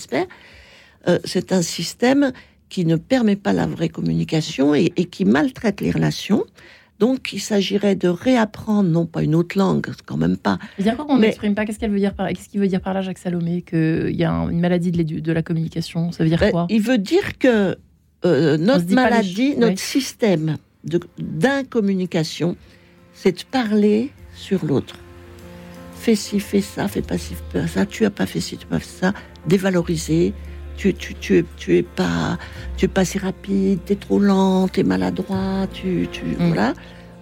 [1.07, 2.31] Euh, c'est un système
[2.69, 6.43] qui ne permet pas la vraie communication et, et qui maltraite les relations.
[6.99, 10.57] Donc, il s'agirait de réapprendre, non pas une autre langue, quand même pas.
[10.81, 12.93] Quoi qu'on Mais- n'exprime pas Qu'est-ce qu'elle veut dire par Qu'est-ce qu'il veut dire par
[12.93, 16.39] là, Jacques Salomé Qu'il y a un- une maladie de, la communication Ça veut dire
[16.39, 16.67] Ben, quoi?
[16.69, 17.75] il veut dire que
[18.25, 19.77] euh, notre les maladie, notre oui.
[19.77, 22.55] système de- d'incommunication,
[23.13, 24.95] c'est de parler sur l'autre.
[25.99, 28.57] Fais ci, fais ça, fais pas ci, fais pas ça, tu as pas fait ci,
[28.57, 29.13] tu as pas fait ça,
[29.47, 30.33] dévaloriser.
[30.75, 32.37] Tu, tu, tu, es, tu es pas
[32.77, 36.47] tu es pas si rapide, tu es trop lent, tu es maladroit, tu, tu Mm.
[36.47, 36.73] voilà.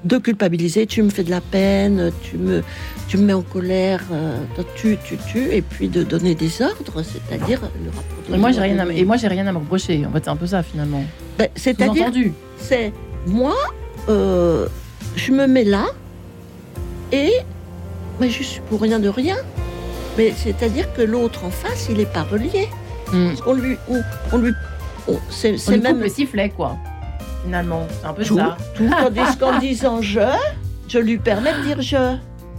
[0.05, 2.63] De culpabiliser, tu me fais de la peine, tu me,
[3.07, 4.37] tu me mets en colère, euh,
[4.75, 8.61] tu, tu, tu, et puis de donner des ordres, c'est-à-dire le rapport Et moi, j'ai
[8.61, 8.97] rien à, ordre.
[8.97, 10.03] et moi, j'ai rien à me reprocher.
[10.07, 11.03] En fait, c'est un peu ça finalement.
[11.37, 12.09] Ben, c'est-à-dire,
[12.57, 12.91] c'est
[13.27, 13.53] moi,
[14.09, 14.67] euh,
[15.15, 15.85] je me mets là,
[17.11, 17.31] et
[18.19, 19.37] mais je suis pour rien de rien.
[20.17, 22.67] Mais c'est-à-dire que l'autre en face, il n'est pas relié.
[23.05, 24.01] Parce qu'on lui, on,
[24.31, 24.51] on lui,
[25.07, 26.77] on- c'est On même coupe le sifflet, quoi.
[27.43, 28.57] Finalement, c'est un peu tout, ça.
[28.75, 28.89] tout.
[28.89, 30.19] Tandis qu'en disant je,
[30.87, 32.15] je lui permets de dire je.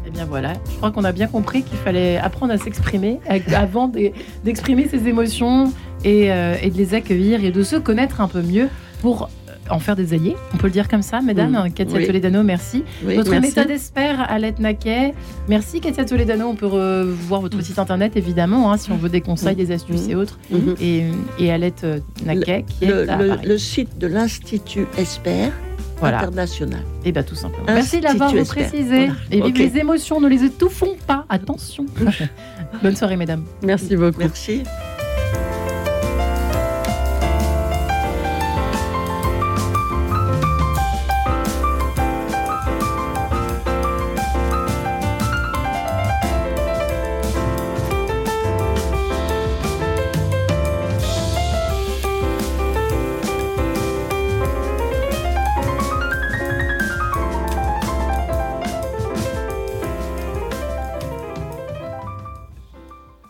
[0.06, 3.20] Eh bien voilà, je crois qu'on a bien compris qu'il fallait apprendre à s'exprimer
[3.54, 4.10] avant de-
[4.44, 5.72] d'exprimer ses émotions
[6.04, 8.68] et, euh, et de les accueillir et de se connaître un peu mieux
[9.00, 9.30] pour
[9.70, 10.36] en faire des alliés.
[10.54, 11.52] On peut le dire comme ça, mesdames.
[11.52, 11.72] Mm.
[11.72, 12.06] Katia Oui.
[12.06, 12.84] Toledano, merci.
[13.04, 13.48] Oui, Votre merci.
[13.48, 15.14] méthode expert, Alette Naquet.
[15.48, 16.46] Merci Katia Toledano.
[16.48, 17.62] On peut revoir votre Mm.
[17.62, 20.10] site internet évidemment hein, si on veut des conseils, des astuces Mm.
[20.10, 20.38] et autres.
[20.50, 20.74] Mhm.
[20.80, 21.04] Et,
[21.38, 23.46] et Alette euh, Naquet qui Le, est à le- Paris.
[23.46, 25.50] le site de l'Institut Esper
[26.00, 26.18] Voilà.
[26.20, 26.82] international.
[27.04, 27.64] Et bien tout simplement.
[27.66, 28.24] Merci Esper.
[28.40, 29.06] reprécisé.
[29.06, 29.12] Voilà.
[29.30, 29.58] Et vive Ok.
[29.58, 31.24] les émotions, ne les étouffons pas.
[31.28, 31.86] Attention.
[32.82, 33.44] Bonne soirée mesdames.
[33.62, 34.18] Merci beaucoup.
[34.18, 34.62] Merci.